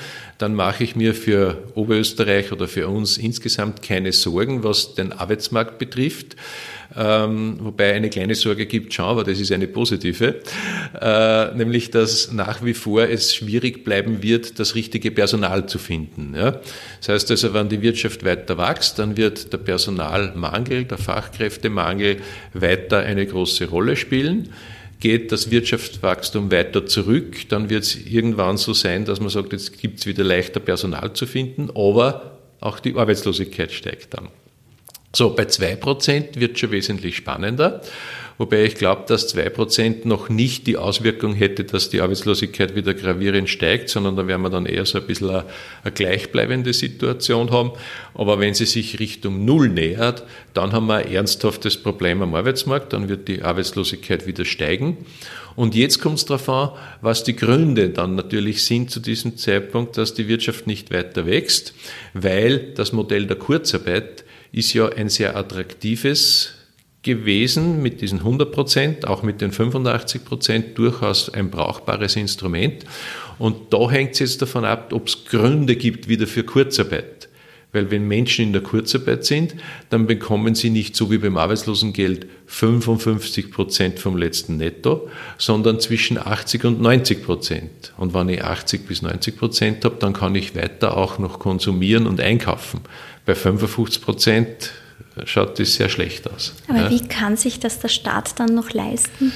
[0.40, 5.78] dann mache ich mir für Oberösterreich oder für uns insgesamt keine Sorgen, was den Arbeitsmarkt
[5.78, 6.36] betrifft.
[6.96, 10.40] Ähm, wobei eine kleine Sorge gibt schon, aber das ist eine positive,
[11.00, 16.34] äh, nämlich dass nach wie vor es schwierig bleiben wird, das richtige Personal zu finden.
[16.34, 16.60] Ja?
[16.98, 22.16] Das heißt also, wenn die Wirtschaft weiter wächst, dann wird der Personalmangel, der Fachkräftemangel
[22.54, 24.48] weiter eine große Rolle spielen
[25.00, 29.80] geht das Wirtschaftswachstum weiter zurück, dann wird es irgendwann so sein, dass man sagt, jetzt
[29.80, 34.28] gibt es wieder leichter Personal zu finden, aber auch die Arbeitslosigkeit steigt dann.
[35.14, 37.80] So, bei 2% wird schon wesentlich spannender.
[38.40, 43.50] Wobei ich glaube, dass 2% noch nicht die Auswirkung hätte, dass die Arbeitslosigkeit wieder gravierend
[43.50, 45.44] steigt, sondern da werden wir dann eher so ein bisschen eine,
[45.84, 47.72] eine gleichbleibende Situation haben.
[48.14, 50.24] Aber wenn sie sich Richtung Null nähert,
[50.54, 54.96] dann haben wir ein ernsthaftes Problem am Arbeitsmarkt, dann wird die Arbeitslosigkeit wieder steigen.
[55.54, 56.70] Und jetzt kommt es darauf an,
[57.02, 61.74] was die Gründe dann natürlich sind zu diesem Zeitpunkt, dass die Wirtschaft nicht weiter wächst,
[62.14, 66.54] weil das Modell der Kurzarbeit ist ja ein sehr attraktives
[67.02, 72.84] gewesen mit diesen 100 Prozent, auch mit den 85 Prozent durchaus ein brauchbares Instrument.
[73.38, 77.28] Und da hängt es jetzt davon ab, ob es Gründe gibt wieder für Kurzarbeit.
[77.72, 79.54] Weil wenn Menschen in der Kurzarbeit sind,
[79.90, 85.08] dann bekommen sie nicht so wie beim Arbeitslosengeld 55 Prozent vom letzten Netto,
[85.38, 87.92] sondern zwischen 80 und 90 Prozent.
[87.96, 92.08] Und wenn ich 80 bis 90 Prozent habe, dann kann ich weiter auch noch konsumieren
[92.08, 92.80] und einkaufen.
[93.24, 94.72] Bei 55 Prozent
[95.24, 96.54] schaut das sehr schlecht aus.
[96.68, 96.90] Aber ja.
[96.90, 99.32] wie kann sich das der Staat dann noch leisten?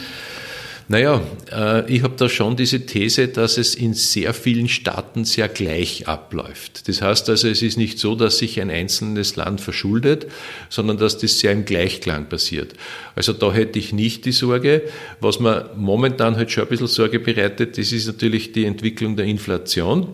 [0.86, 5.48] Naja, äh, ich habe da schon diese These, dass es in sehr vielen Staaten sehr
[5.48, 6.88] gleich abläuft.
[6.88, 10.26] Das heißt also, es ist nicht so, dass sich ein einzelnes Land verschuldet,
[10.68, 12.74] sondern dass das sehr im Gleichklang passiert.
[13.16, 14.82] Also da hätte ich nicht die Sorge.
[15.20, 19.24] Was mir momentan halt schon ein bisschen Sorge bereitet, das ist natürlich die Entwicklung der
[19.24, 20.08] Inflation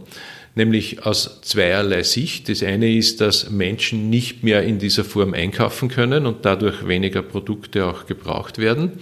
[0.55, 2.49] nämlich aus zweierlei Sicht.
[2.49, 7.23] Das eine ist, dass Menschen nicht mehr in dieser Form einkaufen können und dadurch weniger
[7.23, 8.93] Produkte auch gebraucht werden.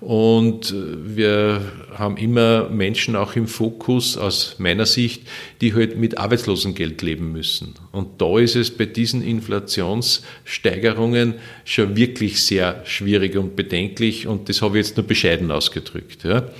[0.00, 1.62] Und wir
[1.94, 5.22] haben immer Menschen auch im Fokus aus meiner Sicht,
[5.62, 7.72] die halt mit Arbeitslosengeld leben müssen.
[7.90, 14.26] Und da ist es bei diesen Inflationssteigerungen schon wirklich sehr schwierig und bedenklich.
[14.26, 16.24] Und das habe ich jetzt nur bescheiden ausgedrückt.
[16.24, 16.50] Ja.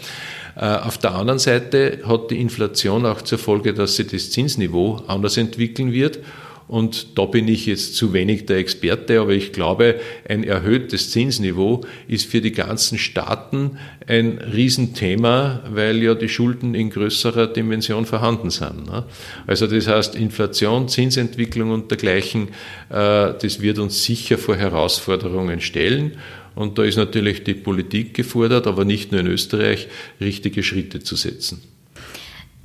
[0.56, 5.02] Äh, auf der anderen Seite hat die Inflation auch zur Folge, dass sich das Zinsniveau
[5.06, 6.20] anders entwickeln wird.
[6.66, 11.82] Und da bin ich jetzt zu wenig der Experte, aber ich glaube, ein erhöhtes Zinsniveau
[12.08, 18.48] ist für die ganzen Staaten ein Riesenthema, weil ja die Schulden in größerer Dimension vorhanden
[18.48, 18.86] sind.
[18.86, 19.04] Ne?
[19.46, 22.48] Also das heißt, Inflation, Zinsentwicklung und dergleichen,
[22.88, 26.12] äh, das wird uns sicher vor Herausforderungen stellen.
[26.54, 29.88] Und da ist natürlich die Politik gefordert, aber nicht nur in Österreich,
[30.20, 31.62] richtige Schritte zu setzen.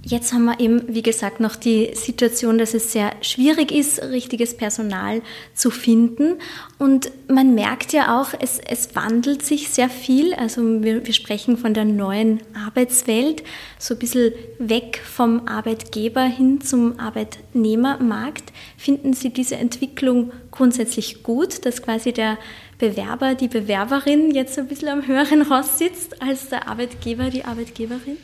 [0.02, 4.56] Jetzt haben wir eben, wie gesagt, noch die Situation, dass es sehr schwierig ist, richtiges
[4.56, 5.22] Personal
[5.54, 6.38] zu finden.
[6.78, 10.34] Und man merkt ja auch, es, es wandelt sich sehr viel.
[10.34, 13.44] Also wir, wir sprechen von der neuen Arbeitswelt,
[13.78, 18.54] so ein bisschen weg vom Arbeitgeber hin zum Arbeitnehmermarkt.
[18.78, 22.38] Finden Sie diese Entwicklung grundsätzlich gut, dass quasi der
[22.80, 28.18] Bewerber, die Bewerberin jetzt ein bisschen am höheren Ross sitzt als der Arbeitgeber, die Arbeitgeberin?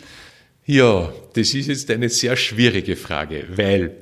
[0.66, 3.98] Ja, das ist jetzt eine sehr schwierige Frage, weil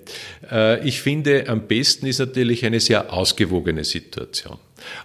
[0.50, 4.58] äh, ich finde, am besten ist natürlich eine sehr ausgewogene Situation.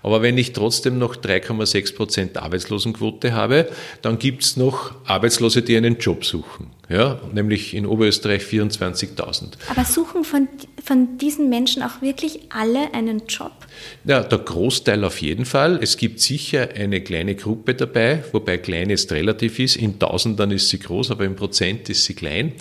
[0.03, 3.69] Aber wenn ich trotzdem noch 3,6 Prozent Arbeitslosenquote habe,
[4.03, 6.71] dann gibt es noch Arbeitslose, die einen Job suchen.
[6.89, 9.59] Ja, nämlich in Oberösterreich 24.000.
[9.69, 10.49] Aber suchen von,
[10.83, 13.53] von diesen Menschen auch wirklich alle einen Job?
[14.05, 15.79] Ja, der Großteil auf jeden Fall.
[15.83, 19.77] Es gibt sicher eine kleine Gruppe dabei, wobei klein jetzt relativ ist.
[19.77, 22.53] In Tausendern ist sie groß, aber im Prozent ist sie klein,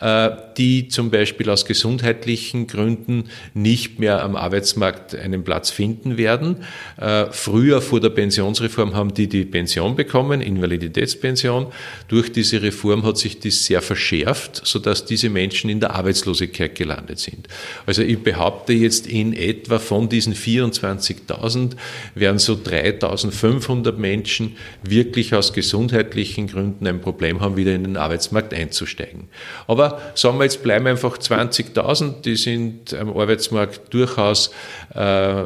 [0.00, 6.64] äh, die zum Beispiel aus gesundheitlichen Gründen nicht mehr am Arbeitsmarkt einen Platz finden werden.
[6.96, 11.68] Äh, früher vor der Pensionsreform haben die die Pension bekommen, Invaliditätspension.
[12.08, 17.18] Durch diese Reform hat sich das sehr verschärft, sodass diese Menschen in der Arbeitslosigkeit gelandet
[17.18, 17.48] sind.
[17.84, 21.72] Also ich behaupte jetzt in etwa von diesen 24.000
[22.14, 28.54] werden so 3.500 Menschen wirklich aus gesundheitlichen Gründen ein Problem haben, wieder in den Arbeitsmarkt
[28.54, 29.28] einzusteigen.
[29.66, 34.50] Aber sagen wir jetzt bleiben einfach 20.000, die sind am Arbeitsmarkt durchaus
[34.94, 35.44] äh,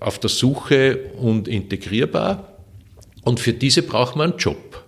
[0.00, 2.48] auf der Suche und integrierbar.
[3.22, 4.83] Und für diese braucht man einen Job.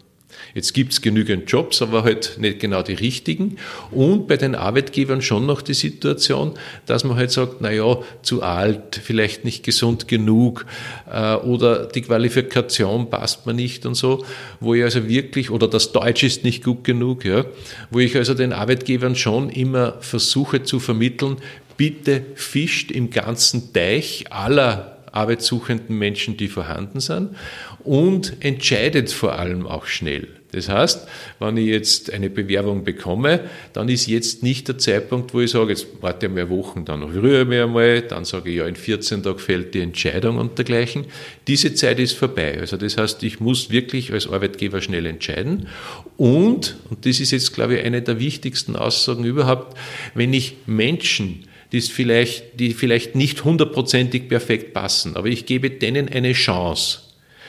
[0.56, 3.58] Jetzt gibt es genügend Jobs, aber halt nicht genau die richtigen.
[3.90, 6.54] Und bei den Arbeitgebern schon noch die Situation,
[6.86, 10.64] dass man halt sagt, na ja, zu alt, vielleicht nicht gesund genug
[11.12, 14.24] äh, oder die Qualifikation passt mir nicht und so,
[14.58, 17.44] wo ich also wirklich, oder das Deutsch ist nicht gut genug, ja,
[17.90, 21.36] wo ich also den Arbeitgebern schon immer versuche zu vermitteln,
[21.76, 27.36] bitte fischt im ganzen Teich aller arbeitssuchenden Menschen, die vorhanden sind
[27.84, 30.35] und entscheidet vor allem auch schnell.
[30.56, 31.06] Das heißt,
[31.38, 33.40] wenn ich jetzt eine Bewerbung bekomme,
[33.74, 37.42] dann ist jetzt nicht der Zeitpunkt, wo ich sage, jetzt warte mehr Wochen, dann rühre
[37.42, 41.04] ich mich einmal, dann sage ich, ja, in 14 Tagen fällt die Entscheidung und dergleichen.
[41.46, 42.58] Diese Zeit ist vorbei.
[42.58, 45.68] Also das heißt, ich muss wirklich als Arbeitgeber schnell entscheiden.
[46.16, 49.76] Und, und das ist jetzt, glaube ich, eine der wichtigsten Aussagen überhaupt,
[50.14, 56.08] wenn ich Menschen die vielleicht, die vielleicht nicht hundertprozentig perfekt passen, aber ich gebe denen
[56.08, 57.00] eine Chance,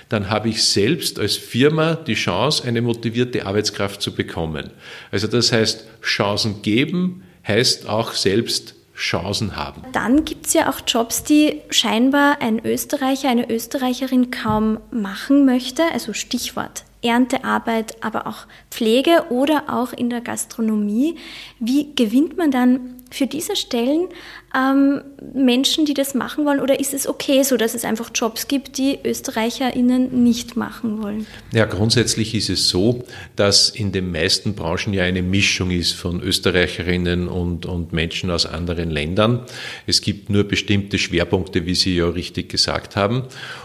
[0.10, 4.72] dann habe ich selbst als Firma die Chance, eine motivierte Arbeitskraft zu bekommen.
[5.12, 9.84] Also das heißt, Chancen geben heißt auch selbst Chancen haben.
[9.94, 15.84] Dann gibt es ja auch Jobs, die scheinbar ein Österreicher, eine Österreicherin kaum machen möchte.
[15.94, 21.16] Also Stichwort Erntearbeit, aber auch Pflege oder auch in der Gastronomie.
[21.60, 24.10] Wie gewinnt man dann für diese Stellen
[24.56, 25.02] ähm,
[25.34, 26.60] Menschen, die das machen wollen?
[26.60, 31.26] Oder ist es okay so, dass es einfach Jobs gibt, die ÖsterreicherInnen nicht machen wollen?
[31.54, 33.04] Ja, grundsätzlich ist es so,
[33.36, 38.46] dass in den meisten Branchen ja eine Mischung ist von Österreicherinnen und, und Menschen aus
[38.46, 39.46] anderen Ländern.
[39.86, 43.24] Es gibt nur bestimmte Schwerpunkte, wie Sie ja richtig gesagt haben.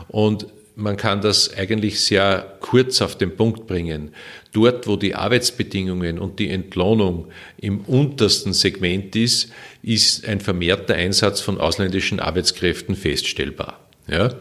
[0.08, 4.14] Und man kann das eigentlich sehr kurz auf den Punkt bringen.
[4.52, 9.50] Dort, wo die Arbeitsbedingungen und die Entlohnung im untersten Segment ist,
[9.82, 13.80] ist ein vermehrter Einsatz von ausländischen Arbeitskräften feststellbar.
[14.08, 14.34] Ja?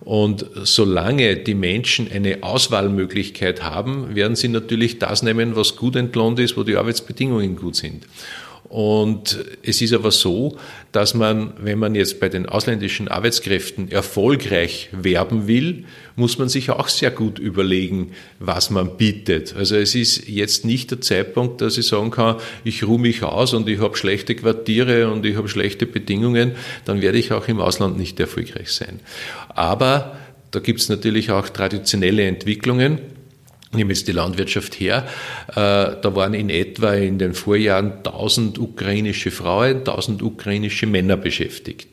[0.00, 6.38] Und solange die Menschen eine Auswahlmöglichkeit haben, werden sie natürlich das nehmen, was gut entlohnt
[6.38, 8.06] ist, wo die Arbeitsbedingungen gut sind.
[8.74, 10.56] Und es ist aber so,
[10.90, 15.84] dass man, wenn man jetzt bei den ausländischen Arbeitskräften erfolgreich werben will,
[16.16, 18.10] muss man sich auch sehr gut überlegen,
[18.40, 19.54] was man bietet.
[19.54, 23.54] Also es ist jetzt nicht der Zeitpunkt, dass ich sagen kann, ich ruhe mich aus
[23.54, 27.60] und ich habe schlechte Quartiere und ich habe schlechte Bedingungen, dann werde ich auch im
[27.60, 28.98] Ausland nicht erfolgreich sein.
[29.50, 30.18] Aber
[30.50, 32.98] da gibt es natürlich auch traditionelle Entwicklungen
[33.74, 35.06] nehmen jetzt die Landwirtschaft her,
[35.48, 41.88] äh, da waren in etwa in den Vorjahren 1000 ukrainische Frauen, 1000 ukrainische Männer beschäftigt.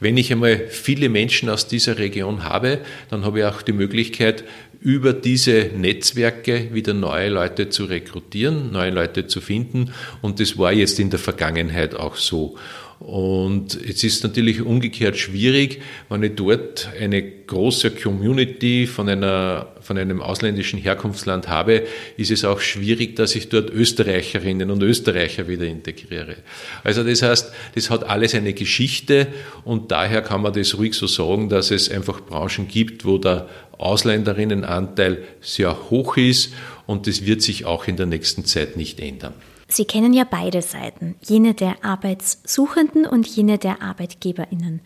[0.00, 2.78] Wenn ich einmal viele Menschen aus dieser Region habe,
[3.10, 4.44] dann habe ich auch die Möglichkeit,
[4.80, 9.92] über diese Netzwerke wieder neue Leute zu rekrutieren, neue Leute zu finden.
[10.22, 12.56] Und das war jetzt in der Vergangenheit auch so.
[13.00, 19.96] Und es ist natürlich umgekehrt schwierig, wenn ich dort eine große Community von, einer, von
[19.96, 21.84] einem ausländischen Herkunftsland habe,
[22.18, 26.36] ist es auch schwierig, dass ich dort Österreicherinnen und Österreicher wieder integriere.
[26.84, 29.28] Also das heißt, das hat alles eine Geschichte
[29.64, 33.48] und daher kann man das ruhig so sagen, dass es einfach Branchen gibt, wo der
[33.78, 36.52] Ausländerinnenanteil sehr hoch ist
[36.86, 39.32] und das wird sich auch in der nächsten Zeit nicht ändern.
[39.72, 44.80] Sie kennen ja beide Seiten, jene der Arbeitssuchenden und jene der Arbeitgeberinnen.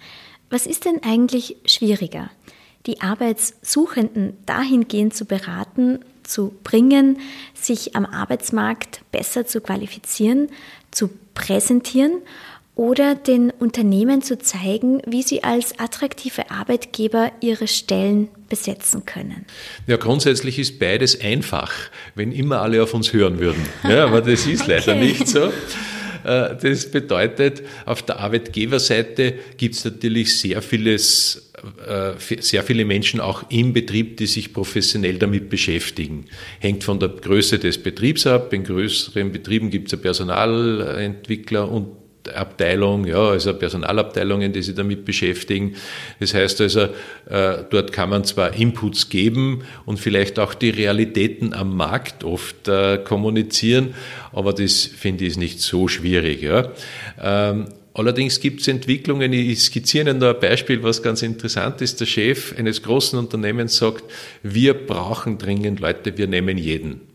[0.50, 2.30] Was ist denn eigentlich schwieriger?
[2.84, 7.18] Die Arbeitssuchenden dahingehend zu beraten, zu bringen,
[7.54, 10.50] sich am Arbeitsmarkt besser zu qualifizieren,
[10.90, 12.20] zu präsentieren
[12.76, 19.46] oder den Unternehmen zu zeigen, wie sie als attraktive Arbeitgeber ihre Stellen besetzen können?
[19.86, 21.72] Ja, grundsätzlich ist beides einfach,
[22.14, 23.64] wenn immer alle auf uns hören würden.
[23.84, 24.72] Ja, aber das ist okay.
[24.78, 25.52] leider nicht so.
[26.24, 31.52] Äh, das bedeutet, auf der Arbeitgeberseite gibt es natürlich sehr vieles,
[31.86, 36.24] äh, sehr viele Menschen auch im Betrieb, die sich professionell damit beschäftigen.
[36.58, 38.52] Hängt von der Größe des Betriebs ab.
[38.52, 45.74] In größeren Betrieben gibt es Personalentwickler und Abteilung, ja, also Personalabteilungen, die sich damit beschäftigen.
[46.20, 46.80] Das heißt also,
[47.28, 52.68] äh, dort kann man zwar Inputs geben und vielleicht auch die Realitäten am Markt oft
[52.68, 53.94] äh, kommunizieren,
[54.32, 56.42] aber das finde ich nicht so schwierig.
[56.42, 56.72] Ja.
[57.20, 62.00] Ähm, allerdings gibt es Entwicklungen, ich skizziere Ihnen da ein Beispiel, was ganz interessant ist.
[62.00, 64.04] Der Chef eines großen Unternehmens sagt,
[64.42, 67.13] wir brauchen dringend Leute, wir nehmen jeden.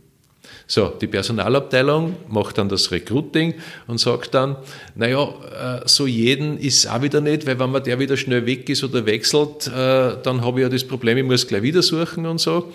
[0.71, 3.55] So, die Personalabteilung macht dann das Recruiting
[3.87, 4.55] und sagt dann,
[4.93, 8.69] naja, äh, so jeden ist auch wieder nicht, weil wenn man der wieder schnell weg
[8.69, 12.27] ist oder wechselt, äh, dann habe ich ja das Problem, ich muss gleich wieder suchen
[12.27, 12.71] und so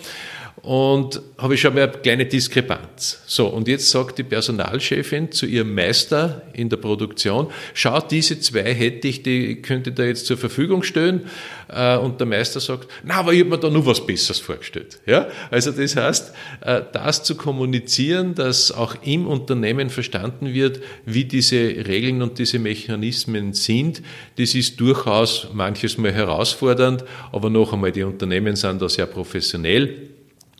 [0.61, 3.21] und habe ich schon mal eine kleine Diskrepanz.
[3.25, 8.73] So, und jetzt sagt die Personalchefin zu ihrem Meister in der Produktion, schau, diese zwei
[8.73, 11.29] hätte ich, die könnte da jetzt zur Verfügung stellen.
[11.67, 14.99] Äh, und der Meister sagt, na, aber ich habe mir da nur was Besseres vorgestellt.
[15.05, 15.27] Ja?
[15.51, 21.57] Also das heißt, äh, das zu kommunizieren, dass auch im Unternehmen verstanden wird, wie diese
[21.57, 24.01] Regeln und diese Mechanismen sind,
[24.37, 30.14] das ist durchaus manches Mal herausfordernd, aber noch einmal, die Unternehmen sind da sehr professionell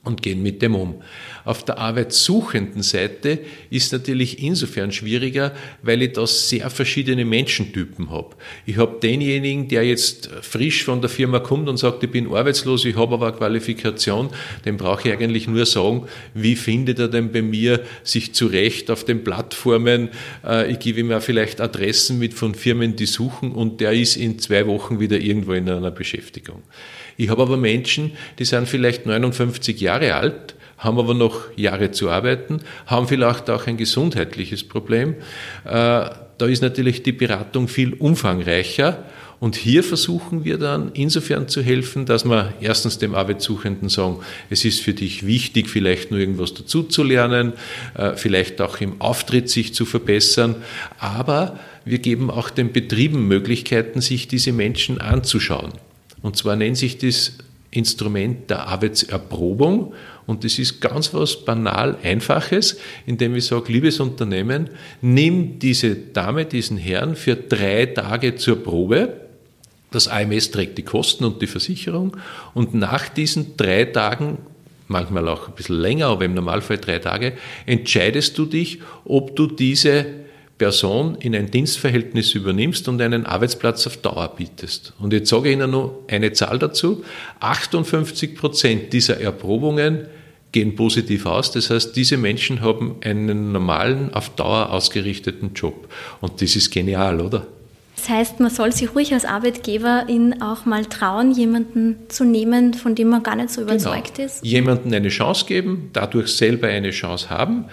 [0.06, 1.02] und gehen mit dem um.
[1.44, 3.40] Auf der arbeitssuchenden Seite
[3.70, 8.36] ist natürlich insofern schwieriger, weil ich da sehr verschiedene Menschentypen habe.
[8.66, 12.86] Ich habe denjenigen, der jetzt frisch von der Firma kommt und sagt, ich bin arbeitslos,
[12.86, 14.30] ich habe aber eine Qualifikation,
[14.66, 19.04] dem brauche ich eigentlich nur sagen, wie findet er denn bei mir sich zurecht auf
[19.04, 20.10] den Plattformen.
[20.46, 24.18] Äh, ich gebe ihm auch vielleicht Adressen mit von Firmen, die suchen und der ist
[24.18, 26.64] in zwei Wochen wieder irgendwo in einer Beschäftigung.
[27.18, 32.10] Ich habe aber Menschen, die sind vielleicht 59 Jahre alt, haben aber noch Jahre zu
[32.10, 35.16] arbeiten, haben vielleicht auch ein gesundheitliches Problem.
[35.64, 39.06] Äh, da ist natürlich die Beratung viel umfangreicher.
[39.40, 44.64] Und hier versuchen wir dann insofern zu helfen, dass wir erstens dem Arbeitssuchenden sagen, es
[44.64, 47.54] ist für dich wichtig, vielleicht nur irgendwas dazuzulernen,
[47.96, 50.56] äh, vielleicht auch im Auftritt sich zu verbessern,
[51.00, 55.74] aber wir geben auch den Betrieben Möglichkeiten, sich diese Menschen anzuschauen.
[56.26, 57.34] Und zwar nennt sich das
[57.70, 59.94] Instrument der Arbeitserprobung.
[60.26, 64.72] Und das ist ganz was banal Einfaches, indem ich sage, liebes Unternehmen,
[65.04, 69.22] nimm diese Dame, diesen Herrn für drei Tage zur Probe.
[69.92, 72.18] Das AMS trägt die Kosten und die Versicherung.
[72.56, 74.40] Und nach diesen drei Tagen
[74.88, 77.34] manchmal auch ein bisschen länger, aber im Normalfall drei Tage,
[77.68, 80.25] entscheidest du dich, ob du diese
[80.58, 84.94] Person in ein Dienstverhältnis übernimmst und einen Arbeitsplatz auf Dauer bietest.
[85.00, 87.04] Und jetzt sage ich Ihnen nur eine Zahl dazu.
[87.42, 90.08] 58 Prozent dieser Erprobungen
[90.54, 91.52] gehen positiv aus.
[91.52, 95.90] Das heißt, diese Menschen haben einen normalen, auf Dauer ausgerichteten Job.
[96.22, 97.46] Und das ist genial, oder?
[97.98, 102.74] Das heißt, man soll sich ruhig als Arbeitgeber ihn auch mal trauen, jemanden zu nehmen,
[102.74, 103.74] von dem man gar nicht so genau.
[103.74, 104.28] überzeugt genau.
[104.28, 104.46] ist.
[104.46, 107.66] Jemanden eine Chance geben, dadurch selber eine Chance haben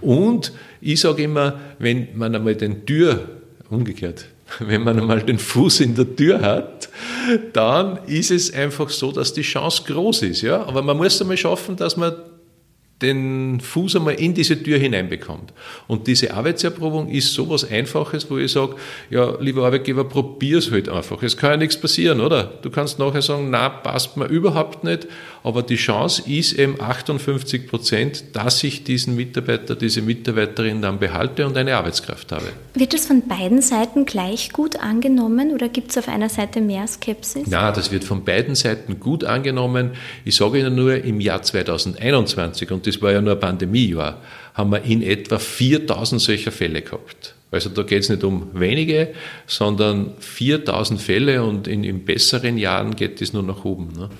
[0.00, 3.28] und ich sage immer, wenn man einmal den Tür,
[3.70, 4.26] umgekehrt,
[4.60, 6.88] wenn man einmal den Fuß in der Tür hat,
[7.52, 10.42] dann ist es einfach so, dass die Chance groß ist.
[10.42, 10.64] Ja?
[10.64, 12.14] Aber man muss einmal schaffen, dass man
[13.02, 15.52] den Fuß einmal in diese Tür hineinbekommt.
[15.86, 18.74] Und diese Arbeitserprobung ist so was Einfaches, wo ich sage,
[19.08, 21.22] ja, lieber Arbeitgeber, probier es halt einfach.
[21.22, 22.44] Es kann ja nichts passieren, oder?
[22.62, 25.06] Du kannst nachher sagen, na, passt mir überhaupt nicht,
[25.44, 31.46] aber die Chance ist eben 58 Prozent, dass ich diesen Mitarbeiter, diese Mitarbeiterin dann behalte
[31.46, 32.46] und eine Arbeitskraft habe.
[32.74, 36.86] Wird das von beiden Seiten gleich gut angenommen oder gibt es auf einer Seite mehr
[36.86, 37.44] Skepsis?
[37.48, 39.92] Na, das wird von beiden Seiten gut angenommen.
[40.24, 44.20] Ich sage Ihnen nur, im Jahr 2021 und das war ja nur ein Pandemiejahr,
[44.54, 47.36] haben wir in etwa 4000 solcher Fälle gehabt.
[47.50, 49.14] Also da geht es nicht um wenige,
[49.46, 53.90] sondern 4000 Fälle und in, in besseren Jahren geht es nur nach oben.
[53.96, 54.10] Ne?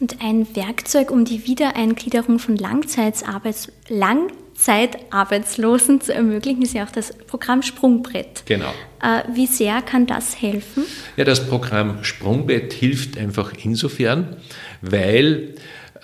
[0.00, 7.14] Und ein Werkzeug, um die Wiedereingliederung von Langzeitarbeits Langzeitarbeitslosen zu ermöglichen, ist ja auch das
[7.26, 8.42] Programm Sprungbrett.
[8.44, 8.74] Genau.
[9.00, 10.84] Äh, wie sehr kann das helfen?
[11.16, 14.36] Ja, das Programm Sprungbrett hilft einfach insofern,
[14.82, 15.54] weil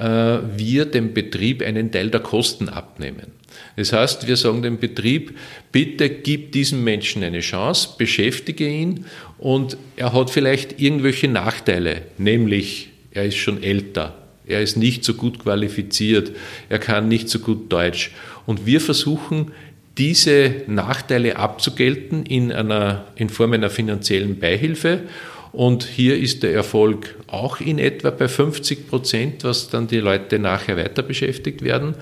[0.00, 3.32] wir dem Betrieb einen Teil der Kosten abnehmen.
[3.76, 5.36] Das heißt, wir sagen dem Betrieb,
[5.72, 9.04] bitte gib diesem Menschen eine Chance, beschäftige ihn
[9.38, 15.14] und er hat vielleicht irgendwelche Nachteile, nämlich er ist schon älter, er ist nicht so
[15.14, 16.32] gut qualifiziert,
[16.68, 18.12] er kann nicht so gut Deutsch.
[18.46, 19.52] Und wir versuchen,
[19.98, 25.00] diese Nachteile abzugelten in, einer, in Form einer finanziellen Beihilfe
[25.52, 30.38] und hier ist der Erfolg auch in etwa bei 50 Prozent, was dann die Leute
[30.38, 31.94] nachher weiter beschäftigt werden.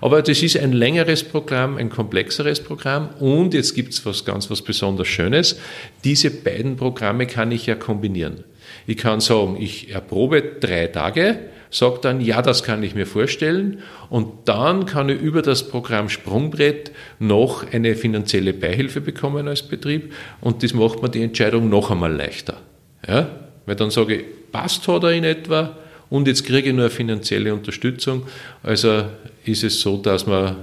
[0.00, 4.50] Aber das ist ein längeres Programm, ein komplexeres Programm und jetzt gibt es was ganz
[4.50, 5.58] was besonders Schönes.
[6.04, 8.44] Diese beiden Programme kann ich ja kombinieren.
[8.86, 11.38] Ich kann sagen, ich erprobe drei Tage,
[11.70, 16.08] sage dann, ja, das kann ich mir vorstellen und dann kann ich über das Programm
[16.08, 21.90] Sprungbrett noch eine finanzielle Beihilfe bekommen als Betrieb und das macht mir die Entscheidung noch
[21.90, 22.60] einmal leichter.
[23.08, 23.28] Ja?
[23.66, 25.76] Weil dann sage ich, passt hat er in etwa
[26.08, 28.22] und jetzt kriege ich nur eine finanzielle Unterstützung.
[28.62, 29.04] Also
[29.44, 30.56] ist es so, dass man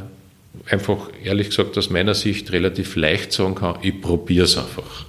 [0.69, 5.05] einfach, ehrlich gesagt, aus meiner Sicht relativ leicht sagen kann, ich probiere es einfach.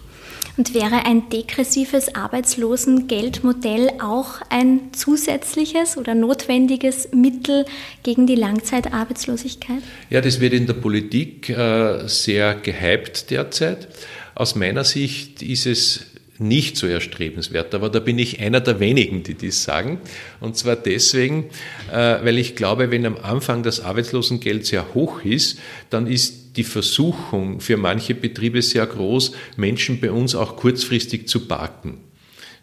[0.57, 7.65] Und wäre ein degressives Arbeitslosengeldmodell auch ein zusätzliches oder notwendiges Mittel
[8.05, 9.83] gegen die Langzeitarbeitslosigkeit?
[10.11, 13.89] Ja, das wird in der Politik äh, sehr gehypt derzeit.
[14.37, 16.07] Aus meiner Sicht ist es
[16.39, 17.75] nicht so erstrebenswert.
[17.75, 20.01] Aber da bin ich einer der wenigen, die dies sagen.
[20.41, 21.51] Und zwar deswegen,
[21.93, 25.59] äh, weil ich glaube, wenn am Anfang das Arbeitslosengeld sehr hoch ist,
[25.91, 31.47] dann ist die Versuchung für manche Betriebe sehr groß, Menschen bei uns auch kurzfristig zu
[31.47, 31.99] parken.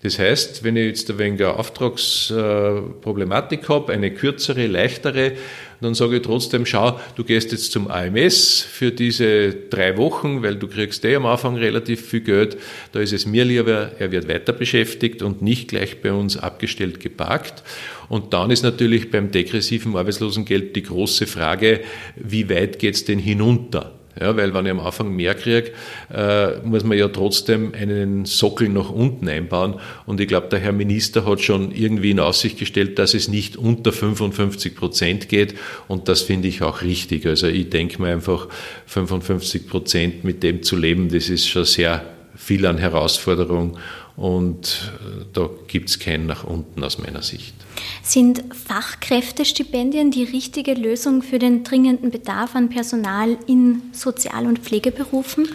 [0.03, 5.34] Das heißt, wenn ich jetzt ein wenig Auftragsproblematik habe, eine kürzere, leichtere,
[5.82, 10.55] dann sage ich trotzdem, schau, du gehst jetzt zum AMS für diese drei Wochen, weil
[10.55, 12.57] du kriegst eh am Anfang relativ viel Geld.
[12.91, 16.99] Da ist es mir lieber, er wird weiter beschäftigt und nicht gleich bei uns abgestellt
[16.99, 17.63] geparkt.
[18.09, 21.82] Und dann ist natürlich beim degressiven Arbeitslosengeld die große Frage,
[22.15, 24.00] wie weit geht's denn hinunter?
[24.20, 25.72] Ja, weil wenn ich am Anfang mehr kriege,
[26.14, 29.76] äh, muss man ja trotzdem einen Sockel nach unten einbauen.
[30.05, 33.55] Und ich glaube, der Herr Minister hat schon irgendwie in Aussicht gestellt, dass es nicht
[33.55, 35.55] unter 55 Prozent geht.
[35.88, 37.26] Und das finde ich auch richtig.
[37.26, 38.47] Also ich denke mir einfach,
[38.88, 42.05] 55 Prozent mit dem zu leben, das ist schon sehr
[42.36, 43.78] viel an Herausforderung.
[44.22, 47.55] Und äh, da gibt es kein nach unten aus meiner Sicht.
[48.03, 55.49] Sind Fachkräftestipendien die richtige Lösung für den dringenden Bedarf an Personal in Sozial- und Pflegeberufen?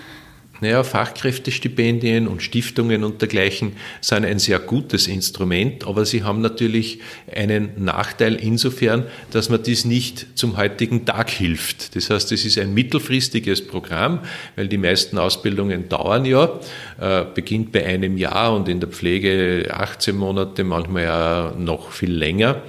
[0.60, 7.00] Naja, Fachkräftestipendien und Stiftungen und dergleichen sind ein sehr gutes Instrument, aber sie haben natürlich
[7.34, 11.94] einen Nachteil insofern, dass man dies nicht zum heutigen Tag hilft.
[11.94, 14.20] Das heißt, es ist ein mittelfristiges Programm,
[14.56, 16.58] weil die meisten Ausbildungen dauern ja,
[16.98, 22.12] äh, beginnt bei einem Jahr und in der Pflege 18 Monate, manchmal ja noch viel
[22.12, 22.62] länger.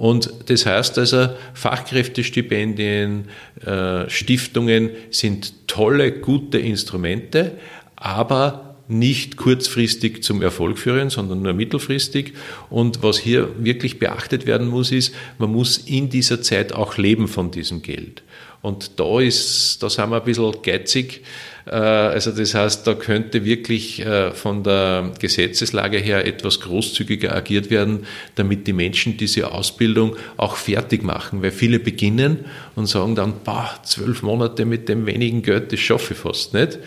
[0.00, 3.26] Und das heißt also, Fachkräftestipendien,
[3.66, 7.58] äh, Stiftungen sind tolle, gute Instrumente,
[7.96, 12.32] aber nicht kurzfristig zum Erfolg führen, sondern nur mittelfristig.
[12.70, 17.28] Und was hier wirklich beachtet werden muss, ist, man muss in dieser Zeit auch leben
[17.28, 18.22] von diesem Geld.
[18.62, 21.22] Und da ist, da sind wir ein bisschen geizig
[21.66, 27.70] äh, also das heißt, da könnte wirklich äh, von der Gesetzeslage her etwas großzügiger agiert
[27.70, 31.42] werden, damit die Menschen diese Ausbildung auch fertig machen.
[31.42, 32.44] Weil viele beginnen
[32.74, 36.78] und sagen dann, bah, zwölf Monate mit dem wenigen Geld, das schaffe ich fast nicht.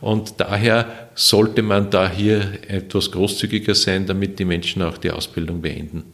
[0.00, 5.60] Und daher sollte man da hier etwas großzügiger sein, damit die Menschen auch die Ausbildung
[5.60, 6.04] beenden.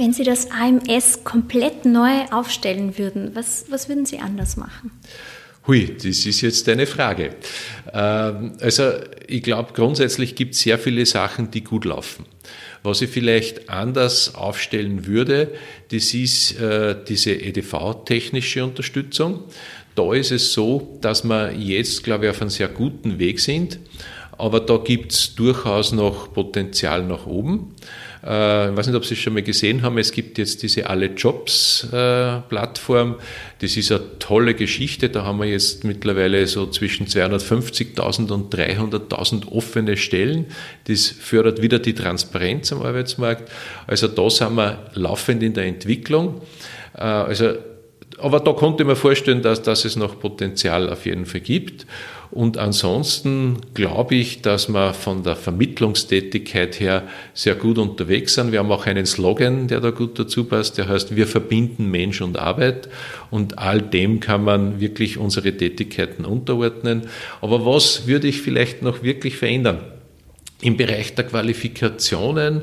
[0.00, 4.92] Wenn Sie das AMS komplett neu aufstellen würden, was, was würden Sie anders machen?
[5.66, 7.34] Hui, das ist jetzt eine Frage.
[7.92, 8.92] Ähm, also
[9.26, 12.24] ich glaube, grundsätzlich gibt es sehr viele Sachen, die gut laufen.
[12.82, 15.52] Was ich vielleicht anders aufstellen würde,
[15.90, 19.44] das ist äh, diese EDV-technische Unterstützung.
[19.96, 23.78] Da ist es so, dass wir jetzt, glaube ich, auf einem sehr guten Weg sind,
[24.38, 27.74] aber da gibt es durchaus noch Potenzial nach oben.
[28.24, 30.88] Äh, ich weiß nicht, ob Sie es schon mal gesehen haben, es gibt jetzt diese
[30.88, 32.40] Alle Jobs äh.
[33.58, 35.08] Das ist eine tolle Geschichte.
[35.08, 40.46] Da haben wir jetzt mittlerweile so zwischen 250.000 und 300.000 offene Stellen.
[40.84, 43.50] Das fördert wieder die Transparenz am Arbeitsmarkt.
[43.86, 46.42] Also da sind wir laufend in der Entwicklung.
[46.94, 47.54] Äh, also
[48.18, 51.86] aber da konnte man vorstellen, dass, dass es noch Potenzial auf jeden Fall gibt.
[52.32, 57.02] Und ansonsten glaube ich, dass wir von der Vermittlungstätigkeit her
[57.34, 58.52] sehr gut unterwegs sind.
[58.52, 62.20] Wir haben auch einen Slogan, der da gut dazu passt, der heißt, wir verbinden Mensch
[62.20, 62.88] und Arbeit.
[63.30, 67.08] Und all dem kann man wirklich unsere Tätigkeiten unterordnen.
[67.40, 69.80] Aber was würde ich vielleicht noch wirklich verändern?
[70.62, 72.62] Im Bereich der Qualifikationen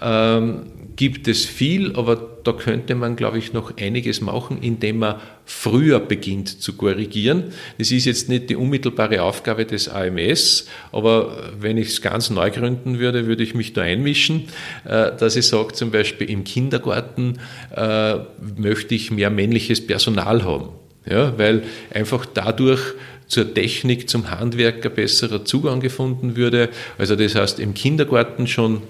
[0.00, 0.62] ähm,
[0.96, 5.98] gibt es viel, aber da könnte man, glaube ich, noch einiges machen, indem man früher
[5.98, 7.52] beginnt zu korrigieren.
[7.78, 12.50] Das ist jetzt nicht die unmittelbare Aufgabe des AMS, aber wenn ich es ganz neu
[12.50, 14.48] gründen würde, würde ich mich da einmischen,
[14.84, 17.38] äh, dass ich sage, zum Beispiel im Kindergarten
[17.74, 18.16] äh,
[18.56, 20.68] möchte ich mehr männliches Personal haben.
[21.06, 22.94] Ja, weil einfach dadurch
[23.26, 26.68] zur Technik, zum Handwerk ein besserer Zugang gefunden würde.
[26.98, 28.82] Also das heißt, im Kindergarten schon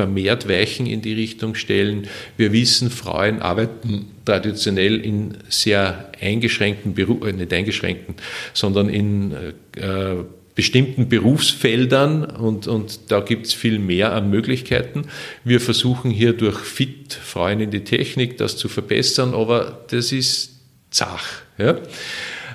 [0.00, 2.08] vermehrt Weichen in die Richtung stellen.
[2.38, 8.14] Wir wissen, Frauen arbeiten traditionell in sehr eingeschränkten Berufen, äh, nicht eingeschränkten,
[8.54, 9.32] sondern in
[9.76, 10.14] äh,
[10.54, 15.04] bestimmten Berufsfeldern und, und da gibt es viel mehr an Möglichkeiten.
[15.44, 20.60] Wir versuchen hier durch Fit Frauen in die Technik das zu verbessern, aber das ist
[20.90, 21.42] zach.
[21.58, 21.76] Ja?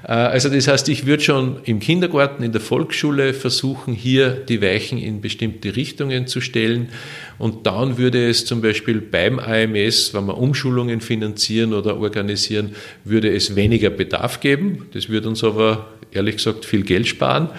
[0.07, 4.61] Äh, also das heißt, ich würde schon im Kindergarten, in der Volksschule versuchen, hier die
[4.61, 6.89] Weichen in bestimmte Richtungen zu stellen.
[7.37, 13.33] Und dann würde es zum Beispiel beim AMS, wenn wir Umschulungen finanzieren oder organisieren, würde
[13.33, 14.87] es weniger Bedarf geben.
[14.93, 17.49] Das würde uns aber ehrlich gesagt viel Geld sparen.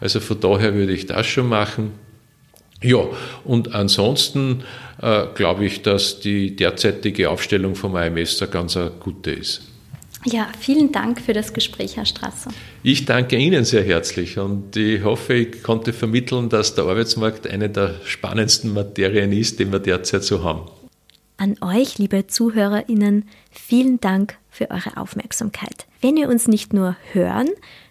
[0.00, 1.92] Also von daher würde ich das schon machen.
[2.82, 3.06] Ja,
[3.44, 4.64] und ansonsten
[5.00, 9.71] äh, glaube ich, dass die derzeitige Aufstellung vom AMS eine ganz eine gute ist.
[10.24, 12.50] Ja, vielen Dank für das Gespräch, Herr Strasser.
[12.84, 17.68] Ich danke Ihnen sehr herzlich und ich hoffe, ich konnte vermitteln, dass der Arbeitsmarkt eine
[17.68, 20.70] der spannendsten Materien ist, die wir derzeit so haben.
[21.38, 25.86] An euch, liebe ZuhörerInnen, vielen Dank für eure Aufmerksamkeit.
[26.00, 27.48] Wenn ihr uns nicht nur hören,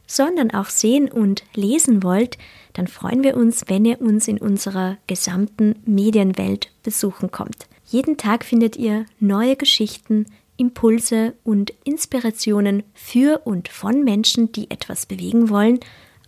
[0.08, 2.38] sondern auch sehen und lesen wollt,
[2.74, 7.68] dann freuen wir uns, wenn ihr uns in unserer gesamten Medienwelt besuchen kommt.
[7.88, 10.28] Jeden Tag findet ihr neue Geschichten,
[10.62, 15.80] Impulse und Inspirationen für und von Menschen, die etwas bewegen wollen,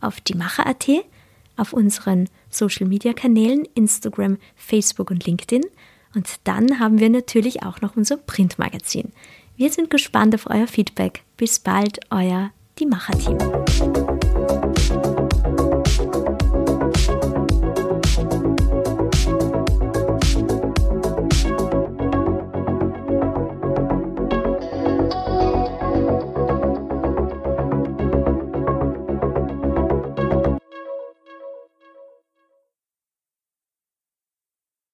[0.01, 0.87] auf die Macher.at,
[1.55, 5.61] auf unseren Social Media Kanälen Instagram, Facebook und LinkedIn.
[6.15, 9.13] Und dann haben wir natürlich auch noch unser Printmagazin.
[9.55, 11.21] Wir sind gespannt auf euer Feedback.
[11.37, 13.37] Bis bald, euer Die Macher-Team.